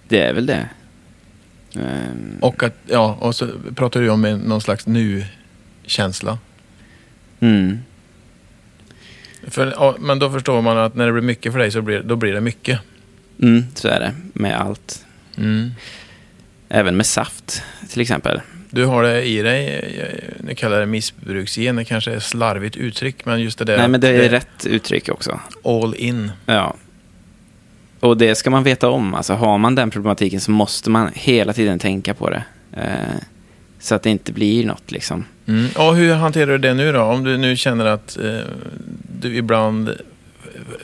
Det 0.08 0.20
är 0.22 0.32
väl 0.32 0.46
det. 0.46 0.68
Ehm, 1.78 2.38
Och, 2.40 2.62
att, 2.62 2.74
ja, 2.86 3.16
och 3.20 3.34
så 3.34 3.48
pratar 3.74 4.00
du 4.00 4.10
om 4.10 4.22
någon 4.22 4.60
slags 4.60 4.86
nu-känsla. 4.86 6.38
mm. 7.40 7.78
För, 9.46 9.66
ja, 9.66 9.96
men 10.00 10.18
då 10.18 10.30
förstår 10.30 10.62
man 10.62 10.78
att 10.78 10.94
när 10.94 11.06
det 11.06 11.12
blir 11.12 11.22
mycket 11.22 11.52
för 11.52 11.58
dig 11.58 11.70
så 11.70 11.82
blir, 11.82 12.02
då 12.02 12.16
blir 12.16 12.32
det 12.32 12.40
mycket. 12.40 12.80
Mm, 13.42 13.64
så 13.74 13.88
är 13.88 14.00
det 14.00 14.14
med 14.32 14.60
allt. 14.60 15.04
Mm. 15.36 15.70
Även 16.68 16.96
med 16.96 17.06
saft, 17.06 17.62
till 17.90 18.00
exempel. 18.00 18.40
Du 18.70 18.84
har 18.84 19.02
det 19.02 19.22
i 19.24 19.42
dig, 19.42 19.84
nu 20.40 20.54
kallar 20.54 20.80
det 20.80 20.86
missbruksgen, 20.86 21.76
det 21.76 21.84
kanske 21.84 22.12
är 22.12 22.18
slarvigt 22.20 22.76
uttryck, 22.76 23.24
men 23.24 23.40
just 23.40 23.58
det 23.58 23.64
där 23.64 23.78
Nej, 23.78 23.88
men 23.88 24.00
det 24.00 24.08
är 24.08 24.28
rätt 24.28 24.66
uttryck 24.66 25.08
också. 25.08 25.40
all 25.64 25.94
in. 25.94 26.32
Ja. 26.46 26.76
Och 28.00 28.16
det 28.16 28.34
ska 28.34 28.50
man 28.50 28.64
veta 28.64 28.88
om. 28.88 29.14
Alltså, 29.14 29.34
har 29.34 29.58
man 29.58 29.74
den 29.74 29.90
problematiken 29.90 30.40
så 30.40 30.50
måste 30.50 30.90
man 30.90 31.10
hela 31.14 31.52
tiden 31.52 31.78
tänka 31.78 32.14
på 32.14 32.30
det. 32.30 32.42
Eh, 32.72 33.20
så 33.78 33.94
att 33.94 34.02
det 34.02 34.10
inte 34.10 34.32
blir 34.32 34.66
något 34.66 34.90
liksom. 34.90 35.24
Mm. 35.46 35.68
Och 35.76 35.96
hur 35.96 36.14
hanterar 36.14 36.46
du 36.46 36.58
det 36.58 36.74
nu 36.74 36.92
då? 36.92 37.02
Om 37.02 37.24
du 37.24 37.38
nu 37.38 37.56
känner 37.56 37.86
att 37.86 38.16
eh, 38.16 38.40
du 39.20 39.36
ibland 39.36 39.90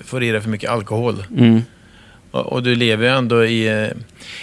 får 0.04 0.22
i 0.22 0.30
dig 0.30 0.40
för 0.40 0.50
mycket 0.50 0.70
alkohol. 0.70 1.24
Mm. 1.36 1.62
Och, 2.34 2.62
du 2.62 2.74
lever 2.74 3.06
ju 3.06 3.12
ändå 3.12 3.44
i, 3.44 3.68
eh, 3.68 3.88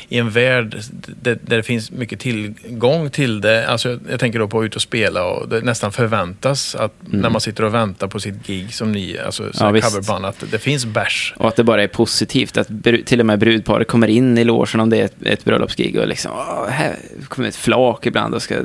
i 0.10 0.18
en 0.18 0.30
värld 0.30 0.78
där, 1.22 1.38
där 1.42 1.58
det 1.58 1.64
finns 1.64 1.92
mycket 1.92 2.20
tillgång 2.20 3.10
till 3.10 3.42
det. 3.42 3.68
Alltså, 3.68 4.00
jag, 4.10 4.20
tänker 4.20 4.40
då 4.40 4.48
på 4.48 4.60
att 4.60 4.66
ut 4.66 4.76
och 4.76 4.82
spela 4.82 5.26
och 5.26 5.50
det 5.50 5.62
nästan 5.62 5.92
förväntas 5.92 6.76
att 6.76 6.94
när 7.02 7.30
man 7.30 7.42
sitter 7.42 7.64
och 7.64 7.74
väntar 7.74 8.08
på 8.08 8.20
sitt 8.20 8.48
gig 8.48 8.74
som 8.74 8.92
ni, 8.92 9.18
alltså 9.26 9.44
Ja, 9.44 9.60
coverband, 9.60 10.26
att 10.26 10.44
det 10.52 10.60
finns 10.60 10.86
bärs. 10.86 11.34
Och 11.38 11.48
att 11.48 11.56
det 11.56 11.64
bara 11.64 11.84
är 11.84 11.88
positivt. 11.88 12.58
Att 12.58 12.68
till 13.06 13.20
och 13.20 13.26
med 13.26 13.40
brudparet 13.40 13.88
kommer 13.88 14.08
in 14.08 14.38
i 14.38 14.44
logen 14.44 14.80
om 14.80 14.90
det 14.90 14.98
är 14.98 15.06
ett, 15.06 15.24
ett 15.24 15.46
bröllopsgig 15.46 16.00
och 16.00 16.08
liksom, 16.08 16.32
"Åh, 16.36 16.68
här 16.70 16.96
kommer 17.28 17.48
ett 17.48 17.56
flak 17.56 18.06
ibland 18.06 18.36
och 18.36 18.42
ska 18.42 18.56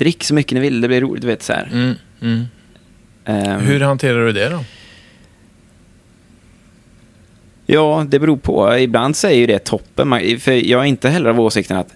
drick 0.00 0.24
så 0.24 0.34
mycket 0.34 0.52
ni 0.52 0.60
vill, 0.60 0.80
det 0.80 0.88
blir 0.88 1.00
roligt, 1.00 1.22
du 1.22 1.28
vet 1.28 1.42
så 1.42 1.52
här. 1.52 1.68
Mm, 1.72 1.94
mm. 2.22 2.44
Ehm, 3.24 3.60
Hur 3.60 3.80
hanterar 3.80 4.26
du 4.26 4.32
det 4.32 4.48
då? 4.48 4.64
Ja, 7.72 8.06
det 8.08 8.18
beror 8.18 8.36
på. 8.36 8.78
Ibland 8.78 9.16
så 9.16 9.26
är 9.26 9.32
ju 9.32 9.46
det 9.46 9.58
toppen. 9.58 10.38
För 10.40 10.52
jag 10.52 10.80
är 10.80 10.84
inte 10.84 11.08
heller 11.08 11.30
av 11.30 11.40
åsikten 11.40 11.76
att, 11.76 11.94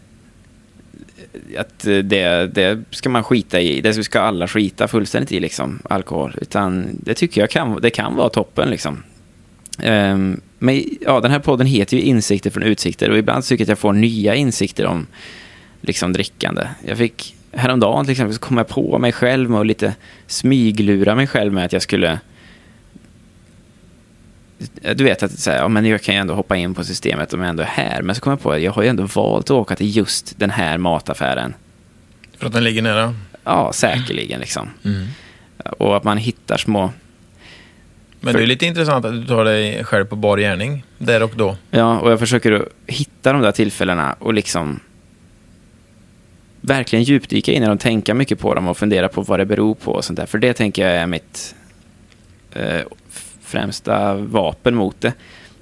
att 1.59 1.79
det, 1.79 2.55
det 2.55 2.83
ska 2.91 3.09
man 3.09 3.25
skita 3.25 3.61
i. 3.61 3.81
Det 3.81 4.05
ska 4.05 4.21
alla 4.21 4.49
skita 4.49 4.89
fullständigt 4.89 5.33
i, 5.33 5.41
liksom, 5.41 5.79
alkohol. 5.85 6.37
Utan 6.41 6.87
det 6.93 7.15
tycker 7.15 7.41
jag 7.41 7.51
kan, 7.51 7.81
det 7.81 7.91
kan 7.91 8.17
vara 8.17 8.29
toppen. 8.29 8.71
Liksom. 8.71 9.03
Ehm, 9.83 10.41
men 10.59 10.85
ja, 11.01 11.21
den 11.21 11.31
här 11.31 11.39
podden 11.39 11.67
heter 11.67 11.97
ju 11.97 12.03
Insikter 12.03 12.51
från 12.51 12.63
utsikter 12.63 13.11
och 13.11 13.19
ibland 13.19 13.45
tycker 13.45 13.63
jag 13.63 13.65
att 13.65 13.69
jag 13.69 13.79
får 13.79 13.93
nya 13.93 14.35
insikter 14.35 14.87
om 14.87 15.07
liksom, 15.81 16.13
drickande. 16.13 16.69
Jag 16.87 16.99
fick 16.99 17.37
häromdagen 17.53 18.05
till 18.05 18.13
exempel 18.13 18.35
så 18.35 18.41
kom 18.41 18.57
jag 18.57 18.69
på 18.69 18.99
mig 18.99 19.13
själv 19.13 19.51
med 19.51 19.61
att 19.61 19.67
lite 19.67 19.95
smyglura 20.27 21.15
mig 21.15 21.27
själv 21.27 21.53
med 21.53 21.65
att 21.65 21.73
jag 21.73 21.83
skulle 21.83 22.19
du 24.95 25.05
vet 25.05 25.23
att 25.23 25.39
så 25.39 25.51
här, 25.51 25.59
ja, 25.59 25.69
men 25.69 25.87
jag 25.87 26.03
kan 26.03 26.15
ju 26.15 26.21
ändå 26.21 26.35
hoppa 26.35 26.57
in 26.57 26.75
på 26.75 26.85
systemet 26.85 27.35
om 27.35 27.41
jag 27.41 27.49
ändå 27.49 27.63
är 27.63 27.67
här. 27.67 28.03
Men 28.03 28.15
så 28.15 28.21
kom 28.21 28.31
jag 28.31 28.41
på 28.41 28.53
att 28.53 28.61
jag 28.61 28.73
har 28.73 28.83
ju 28.83 28.89
ändå 28.89 29.03
valt 29.03 29.45
att 29.45 29.51
åka 29.51 29.77
till 29.77 29.97
just 29.97 30.39
den 30.39 30.51
här 30.51 30.79
mataffären. 30.79 31.55
För 32.39 32.47
att 32.47 32.53
den 32.53 32.65
ligger 32.65 32.83
nära? 32.83 33.15
Ja, 33.45 33.73
säkerligen 33.73 34.41
liksom. 34.41 34.69
Mm. 34.85 35.07
Och 35.79 35.97
att 35.97 36.05
man 36.05 36.19
hittar 36.19 36.57
små... 36.57 36.91
Men 38.21 38.33
För- 38.33 38.39
det 38.39 38.45
är 38.45 38.49
lite 38.49 38.67
intressant 38.67 39.05
att 39.05 39.13
du 39.13 39.27
tar 39.27 39.45
dig 39.45 39.85
själv 39.85 40.05
på 40.05 40.17
bar 40.17 40.39
gärning, 40.39 40.85
där 40.99 41.23
och 41.23 41.33
då. 41.37 41.57
Ja, 41.71 41.99
och 41.99 42.11
jag 42.11 42.19
försöker 42.19 42.69
hitta 42.87 43.33
de 43.33 43.43
där 43.43 43.53
tillfällena 43.53 44.17
och 44.19 44.35
liksom 44.35 44.81
verkligen 46.61 47.03
djupdyka 47.03 47.53
in 47.53 47.63
i 47.63 47.67
dem, 47.67 47.75
och 47.75 47.81
tänka 47.81 48.15
mycket 48.15 48.39
på 48.39 48.55
dem 48.55 48.69
och 48.69 48.77
fundera 48.77 49.09
på 49.09 49.23
vad 49.23 49.39
det 49.39 49.47
beror 49.47 49.75
på 49.75 49.93
och 49.93 50.05
sånt 50.05 50.17
där. 50.17 50.27
För 50.27 50.39
det 50.39 50.53
tänker 50.53 50.89
jag 50.89 50.97
är 50.97 51.07
mitt 51.07 51.55
eh, 52.53 52.81
främsta 53.55 54.15
vapen 54.15 54.75
mot 54.75 55.01
det. 55.01 55.13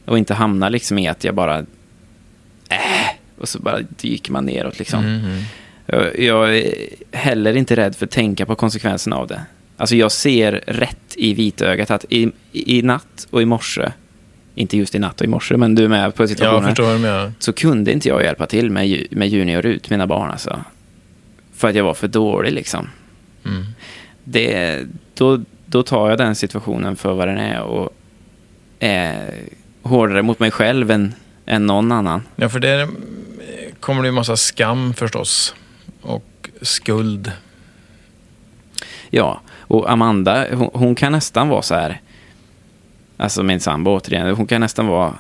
Och 0.05 0.19
inte 0.19 0.35
hamna 0.35 0.69
liksom 0.69 0.99
i 0.99 1.09
att 1.09 1.25
jag 1.25 1.35
bara 1.35 1.59
äh, 2.69 3.11
och 3.39 3.49
så 3.49 3.59
bara 3.59 3.81
dyker 3.81 4.33
man 4.33 4.47
neråt 4.47 4.79
liksom. 4.79 5.05
Mm. 5.05 5.43
Jag, 5.87 6.19
jag 6.19 6.59
är 6.59 6.75
heller 7.13 7.57
inte 7.57 7.77
rädd 7.77 7.97
för 7.97 8.07
att 8.07 8.11
tänka 8.11 8.47
på 8.47 8.55
konsekvenserna 8.55 9.17
av 9.17 9.27
det. 9.27 9.41
Alltså 9.77 9.97
jag 9.97 10.13
ser 10.13 10.53
rätt 10.67 11.15
i 11.17 11.35
vitögat 11.35 11.91
att 11.91 12.05
i, 12.09 12.33
i 12.53 12.83
natt 12.83 13.27
och 13.31 13.43
i 13.43 13.45
morse, 13.45 13.93
inte 14.55 14.77
just 14.77 14.95
i 14.95 14.99
natt 14.99 15.21
och 15.21 15.27
i 15.27 15.29
morse, 15.29 15.57
men 15.57 15.75
du 15.75 15.85
är 15.85 15.89
med 15.89 16.15
på 16.15 16.29
situationen, 16.29 16.75
du 16.75 16.99
menar. 16.99 17.33
så 17.39 17.53
kunde 17.53 17.93
inte 17.93 18.09
jag 18.09 18.23
hjälpa 18.23 18.47
till 18.47 18.71
med, 18.71 19.07
med 19.11 19.29
Juni 19.29 19.57
och 19.57 19.63
Rut, 19.63 19.91
mina 19.91 20.07
barn 20.07 20.31
alltså. 20.31 20.65
För 21.55 21.69
att 21.69 21.75
jag 21.75 21.85
var 21.85 21.95
för 21.95 22.09
dålig 22.09 22.53
liksom. 22.53 22.89
Mm. 23.45 23.67
Det, 24.25 24.79
då, 25.15 25.41
då 25.73 25.83
tar 25.83 26.09
jag 26.11 26.19
den 26.19 26.35
situationen 26.35 26.97
för 26.97 27.15
vad 27.15 27.29
den 27.29 27.39
är 27.39 27.61
och 27.63 27.91
är 28.79 29.35
hårdare 29.83 30.23
mot 30.23 30.39
mig 30.39 30.51
själv 30.51 30.91
än, 30.91 31.15
än 31.47 31.67
någon 31.67 31.93
annan. 31.93 32.23
Ja, 32.37 32.49
för 32.49 32.61
där 32.61 32.89
kommer 33.81 34.03
det 34.03 34.07
ju 34.07 34.13
massa 34.13 34.37
skam 34.37 34.95
förstås. 34.95 35.55
Och 36.03 36.51
skuld. 36.63 37.33
Ja, 39.11 39.41
och 39.59 39.91
Amanda, 39.91 40.47
hon, 40.55 40.71
hon 40.75 40.95
kan 40.95 41.13
nästan 41.13 41.49
vara 41.49 41.63
så 41.63 41.75
här, 41.75 42.01
alltså 43.17 43.43
min 43.43 43.61
sambo 43.61 43.91
återigen, 43.91 44.35
hon 44.35 44.47
kan 44.47 44.61
nästan 44.61 44.87
vara, 44.87 45.15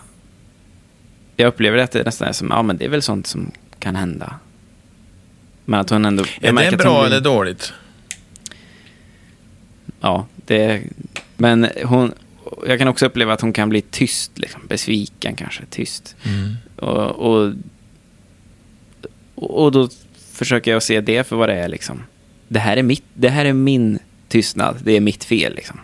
jag 1.36 1.48
upplever 1.48 1.78
att 1.78 1.90
det 1.90 2.04
nästan 2.04 2.28
är 2.28 2.32
som, 2.32 2.48
ja 2.50 2.62
men 2.62 2.76
det 2.76 2.84
är 2.84 2.88
väl 2.88 3.02
sånt 3.02 3.26
som 3.26 3.50
kan 3.78 3.96
hända. 3.96 4.34
Men 5.64 5.80
att 5.80 5.90
hon 5.90 6.04
ändå... 6.04 6.24
Är 6.40 6.70
det 6.70 6.76
bra 6.76 7.00
blir- 7.00 7.06
eller 7.06 7.20
dåligt? 7.20 7.72
Ja, 10.02 10.26
det... 10.46 10.82
Men 11.36 11.68
hon... 11.84 12.12
Jag 12.66 12.78
kan 12.78 12.88
också 12.88 13.06
uppleva 13.06 13.32
att 13.32 13.40
hon 13.40 13.52
kan 13.52 13.68
bli 13.68 13.80
tyst, 13.80 14.38
liksom, 14.38 14.66
besviken 14.68 15.34
kanske, 15.36 15.62
tyst. 15.70 16.16
Mm. 16.24 16.56
Och, 16.76 17.10
och, 17.10 17.52
och 19.34 19.72
då 19.72 19.88
försöker 20.32 20.70
jag 20.70 20.82
se 20.82 21.00
det 21.00 21.26
för 21.26 21.36
vad 21.36 21.48
det 21.48 21.54
är. 21.54 21.68
Liksom. 21.68 22.02
Det, 22.48 22.58
här 22.58 22.76
är 22.76 22.82
mitt, 22.82 23.04
det 23.14 23.28
här 23.28 23.44
är 23.44 23.52
min 23.52 23.98
tystnad, 24.28 24.76
det 24.84 24.92
är 24.92 25.00
mitt 25.00 25.24
fel. 25.24 25.54
Liksom. 25.54 25.80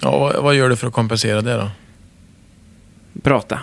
Ja, 0.00 0.18
vad, 0.18 0.42
vad 0.42 0.54
gör 0.54 0.68
du 0.68 0.76
för 0.76 0.86
att 0.86 0.92
kompensera 0.92 1.40
det 1.42 1.54
då? 1.56 1.70
Prata, 3.22 3.60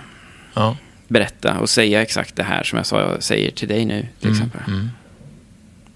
Ja. 0.53 0.77
berätta 1.07 1.59
och 1.59 1.69
säga 1.69 2.01
exakt 2.01 2.35
det 2.35 2.43
här 2.43 2.63
som 2.63 2.77
jag 2.77 2.85
sa, 2.85 2.99
jag 3.01 3.23
säger 3.23 3.51
till 3.51 3.67
dig 3.67 3.85
nu. 3.85 4.07
Till 4.19 4.31
exempel. 4.31 4.61
Mm. 4.67 4.89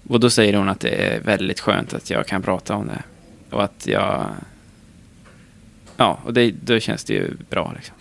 Och 0.08 0.20
då 0.20 0.30
säger 0.30 0.54
hon 0.54 0.68
att 0.68 0.80
det 0.80 0.88
är 0.88 1.20
väldigt 1.20 1.60
skönt 1.60 1.94
att 1.94 2.10
jag 2.10 2.26
kan 2.26 2.42
prata 2.42 2.74
om 2.74 2.86
det. 2.86 3.02
Och 3.50 3.64
att 3.64 3.86
jag... 3.86 4.26
Ja, 5.96 6.18
och 6.24 6.34
det, 6.34 6.50
då 6.50 6.80
känns 6.80 7.04
det 7.04 7.14
ju 7.14 7.30
bra. 7.50 7.72
Liksom. 7.76 7.96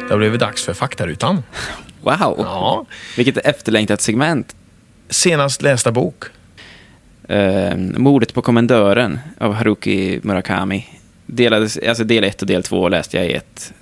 Det 0.00 0.10
har 0.10 0.18
blivit 0.18 0.40
dags 0.40 0.64
för 0.64 0.74
faktarutan. 0.74 1.42
Wow! 2.04 2.34
Ja. 2.38 2.86
Vilket 3.16 3.36
efterlängtat 3.36 4.00
segment. 4.00 4.56
Senast 5.08 5.62
lästa 5.62 5.92
bok. 5.92 6.24
Uh, 7.30 7.76
Mordet 7.76 8.34
på 8.34 8.42
kommendören 8.42 9.18
av 9.38 9.52
Haruki 9.52 10.20
Murakami. 10.22 10.86
Delades, 11.26 11.78
alltså 11.78 12.04
del 12.04 12.24
1 12.24 12.42
och 12.42 12.48
del 12.48 12.62
2 12.62 12.88
läste 12.88 13.16
jag 13.16 13.26
i 13.26 13.32
ett. 13.32 13.72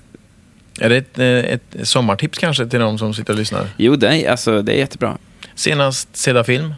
Är 0.81 0.89
det 0.89 0.97
ett, 0.97 1.19
eh, 1.19 1.27
ett 1.27 1.77
sommartips 1.83 2.39
kanske 2.39 2.67
till 2.67 2.81
de 2.81 2.99
som 2.99 3.15
sitter 3.15 3.33
och 3.33 3.39
lyssnar? 3.39 3.69
Jo, 3.77 3.97
det 3.97 4.09
är, 4.09 4.31
alltså, 4.31 4.63
det 4.63 4.73
är 4.73 4.77
jättebra. 4.77 5.19
Senast 5.55 6.17
sedda 6.17 6.45
film? 6.45 6.75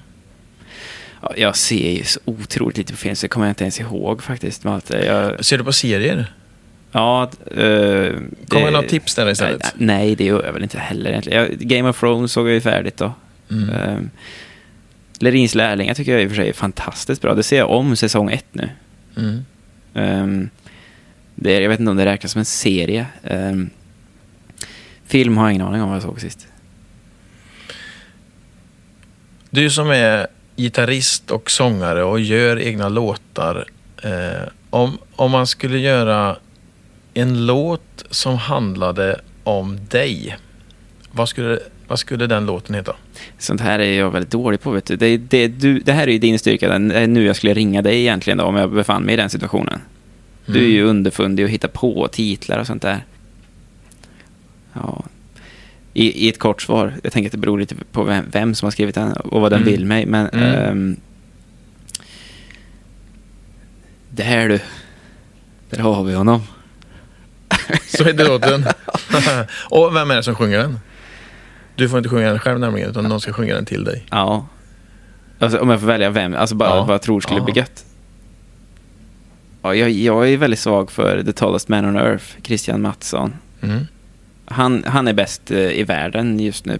Ja, 1.20 1.32
jag 1.36 1.56
ser 1.56 1.90
ju 1.90 2.04
så 2.04 2.20
otroligt 2.24 2.76
lite 2.76 2.92
på 2.92 2.98
film 2.98 3.16
så 3.16 3.24
det 3.24 3.28
kommer 3.28 3.46
jag 3.46 3.50
inte 3.50 3.64
ens 3.64 3.80
ihåg 3.80 4.22
faktiskt. 4.22 4.64
Malte. 4.64 5.04
Jag, 5.06 5.44
Ser 5.44 5.58
du 5.58 5.64
på 5.64 5.72
serier? 5.72 6.32
ja, 6.92 7.30
uh, 7.50 8.12
Kommer 8.48 8.64
det 8.64 8.70
några 8.70 8.88
tips 8.88 9.14
där 9.14 9.30
istället? 9.30 9.74
Nej, 9.76 9.96
nej, 9.96 10.16
det 10.16 10.24
gör 10.24 10.44
jag 10.44 10.52
väl 10.52 10.62
inte 10.62 10.78
heller 10.78 11.10
egentligen. 11.10 11.56
Game 11.60 11.88
of 11.88 12.00
Thrones 12.00 12.32
såg 12.32 12.48
jag 12.48 12.54
ju 12.54 12.60
färdigt 12.60 12.96
då. 12.96 13.12
Mm. 13.50 13.70
Um, 13.70 14.10
Lerins 15.18 15.54
lärlingar 15.54 15.94
tycker 15.94 16.12
jag 16.12 16.22
i 16.22 16.26
och 16.26 16.30
för 16.30 16.36
sig 16.36 16.48
är 16.48 16.52
fantastiskt 16.52 17.22
bra. 17.22 17.34
Det 17.34 17.42
ser 17.42 17.58
jag 17.58 17.70
om 17.70 17.96
säsong 17.96 18.30
ett 18.30 18.46
nu. 18.52 18.68
Mm. 19.16 19.44
Um, 19.94 20.50
det 21.34 21.56
är, 21.56 21.60
jag 21.60 21.68
vet 21.68 21.80
inte 21.80 21.90
om 21.90 21.96
det 21.96 22.06
räknas 22.06 22.32
som 22.32 22.38
en 22.38 22.44
serie. 22.44 23.06
Um, 23.22 23.70
film 25.06 25.36
har 25.36 25.44
jag 25.44 25.52
ingen 25.54 25.66
aning 25.66 25.82
om 25.82 25.88
vad 25.88 25.96
jag 25.96 26.02
såg 26.02 26.20
sist. 26.20 26.46
Du 29.50 29.70
som 29.70 29.90
är 29.90 30.26
gitarrist 30.56 31.30
och 31.30 31.50
sångare 31.50 32.04
och 32.04 32.20
gör 32.20 32.58
egna 32.58 32.88
låtar. 32.88 33.66
Eh, 34.02 34.48
om, 34.70 34.98
om 35.16 35.30
man 35.30 35.46
skulle 35.46 35.78
göra 35.78 36.36
en 37.14 37.46
låt 37.46 38.04
som 38.10 38.36
handlade 38.36 39.20
om 39.44 39.78
dig. 39.90 40.36
Vad 41.10 41.28
skulle, 41.28 41.58
vad 41.88 41.98
skulle 41.98 42.26
den 42.26 42.46
låten 42.46 42.74
heta? 42.74 42.96
Sånt 43.38 43.60
här 43.60 43.78
är 43.78 43.98
jag 43.98 44.10
väldigt 44.10 44.30
dålig 44.30 44.60
på. 44.60 44.70
Vet 44.70 44.86
du. 44.86 44.96
Det, 44.96 45.16
det, 45.16 45.48
du, 45.48 45.78
det 45.78 45.92
här 45.92 46.08
är 46.08 46.12
ju 46.12 46.18
din 46.18 46.38
styrka. 46.38 46.78
Det 46.78 46.94
är 46.94 47.06
nu 47.06 47.24
jag 47.24 47.36
skulle 47.36 47.54
ringa 47.54 47.82
dig 47.82 48.00
egentligen 48.00 48.38
då, 48.38 48.44
om 48.44 48.56
jag 48.56 48.72
befann 48.72 49.02
mig 49.02 49.14
i 49.14 49.16
den 49.16 49.30
situationen. 49.30 49.80
Du 50.46 50.64
är 50.64 50.68
ju 50.68 50.84
underfundig 50.84 51.44
och 51.44 51.50
hittar 51.50 51.68
på 51.68 52.08
titlar 52.08 52.58
och 52.58 52.66
sånt 52.66 52.82
där. 52.82 53.04
Ja. 54.74 55.04
I, 55.96 56.26
I 56.26 56.28
ett 56.28 56.38
kort 56.38 56.62
svar, 56.62 56.94
jag 57.02 57.12
tänker 57.12 57.28
att 57.28 57.32
det 57.32 57.38
beror 57.38 57.58
lite 57.58 57.74
på 57.92 58.04
vem, 58.04 58.24
vem 58.32 58.54
som 58.54 58.66
har 58.66 58.70
skrivit 58.70 58.94
den 58.94 59.12
och 59.12 59.40
vad 59.40 59.52
den 59.52 59.60
Mm. 59.62 59.72
vill 59.72 59.84
mig, 59.86 60.06
men... 60.06 60.26
Mm. 60.28 60.44
ehm, 60.54 60.96
det 64.10 64.22
här 64.22 64.48
du. 64.48 64.60
Där 65.70 65.78
har 65.82 66.04
vi 66.04 66.14
honom. 66.14 66.42
Så 67.86 68.04
heter 68.04 68.28
låten. 68.28 68.64
och 69.70 69.96
vem 69.96 70.10
är 70.10 70.16
det 70.16 70.22
som 70.22 70.34
sjunger 70.34 70.58
den? 70.58 70.78
Du 71.76 71.88
får 71.88 71.98
inte 71.98 72.08
sjunga 72.10 72.28
den 72.30 72.38
själv 72.38 72.60
nämligen, 72.60 72.90
utan 72.90 73.04
någon 73.04 73.20
ska 73.20 73.32
sjunga 73.32 73.54
den 73.54 73.64
till 73.64 73.84
dig. 73.84 74.06
Ja. 74.10 74.46
Alltså, 75.38 75.58
om 75.58 75.70
jag 75.70 75.80
får 75.80 75.86
välja 75.86 76.10
vem, 76.10 76.34
alltså 76.34 76.54
bara 76.54 76.68
Ja. 76.70 76.84
vad 76.84 76.94
jag 76.94 77.02
tror 77.02 77.20
skulle 77.20 77.40
Ja. 77.40 77.44
bli 77.44 77.54
gött. 77.56 77.84
Ja, 79.62 79.74
jag, 79.74 79.90
jag 79.90 80.28
är 80.30 80.36
väldigt 80.36 80.60
svag 80.60 80.90
för 80.90 81.22
The 81.22 81.32
Tallest 81.32 81.68
Man 81.68 81.84
on 81.84 81.96
Earth, 81.96 82.24
Christian 82.42 82.82
Mattsson. 82.82 83.34
Mm. 83.60 83.86
Han, 84.46 84.84
han 84.86 85.08
är 85.08 85.12
bäst 85.12 85.50
eh, 85.50 85.58
i 85.58 85.84
världen 85.84 86.40
just 86.40 86.66
nu. 86.66 86.78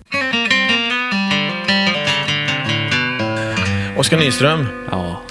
Oskar 3.97 4.19
Nyström, 4.19 4.67
Ja. 4.91 5.23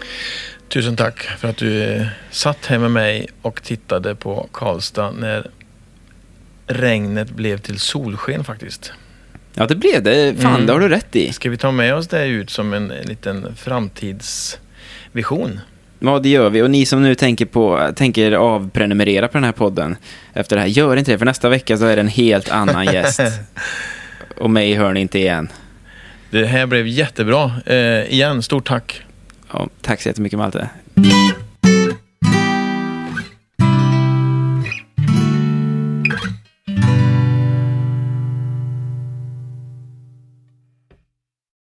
tusen 0.69 0.96
tack 0.96 1.22
för 1.24 1.48
att 1.50 1.58
du 1.58 1.84
eh, 1.84 2.08
satt 2.32 2.65
här 2.65 2.80
med 2.80 2.91
mig 2.91 3.28
och 3.41 3.63
tittade 3.63 4.15
på 4.15 4.50
Karlstad 4.52 5.12
när 5.12 5.48
regnet 6.67 7.30
blev 7.30 7.58
till 7.58 7.80
solsken 7.80 8.43
faktiskt. 8.43 8.93
Ja, 9.54 9.65
det 9.67 9.76
blev 9.76 10.04
det. 10.04 10.36
Fan, 10.41 10.54
Mm. 10.56 10.65
det 10.65 10.74
har 10.74 10.80
du 10.80 10.89
rätt 10.89 11.15
i. 11.15 11.34
Ska 11.34 11.50
vi 11.50 11.58
ta 11.58 11.72
med 11.72 11.96
oss 11.96 12.08
det 12.08 12.26
ut 12.28 12.50
som 12.50 12.74
en 12.74 12.88
liten 12.88 13.56
framtidsvision? 13.56 15.60
Ja, 16.06 16.20
det 16.20 16.30
gör 16.30 16.50
vi. 16.50 16.62
Och 16.62 16.72
ni 16.72 16.86
som 16.86 17.04
nu 17.04 17.16
tänker, 17.16 17.46
på, 17.46 17.92
tänker 17.96 18.32
avprenumerera 18.32 19.28
på 19.28 19.38
den 19.38 19.44
här 19.44 19.52
podden 19.52 19.96
efter 20.34 20.56
det 20.56 20.62
här, 20.62 20.70
gör 20.70 20.96
inte 20.96 21.12
det. 21.12 21.18
För 21.18 21.26
nästa 21.26 21.50
vecka 21.50 21.78
så 21.78 21.86
är 21.86 21.96
det 21.96 22.02
en 22.02 22.08
helt 22.08 22.50
annan 22.50 22.86
gäst. 22.86 23.22
Och 24.38 24.50
mig 24.50 24.74
hör 24.74 24.94
ni 24.94 25.00
inte 25.00 25.20
igen. 25.20 25.50
Det 26.30 26.46
här 26.46 26.66
blev 26.66 26.88
jättebra. 26.88 27.52
Eh, 27.66 28.13
igen, 28.13 28.44
stort 28.44 28.68
tack. 28.68 29.02
Ja, 29.54 29.68
tack 29.82 30.02
så 30.02 30.10
jättemycket 30.10 30.39
Malte. 30.39 30.70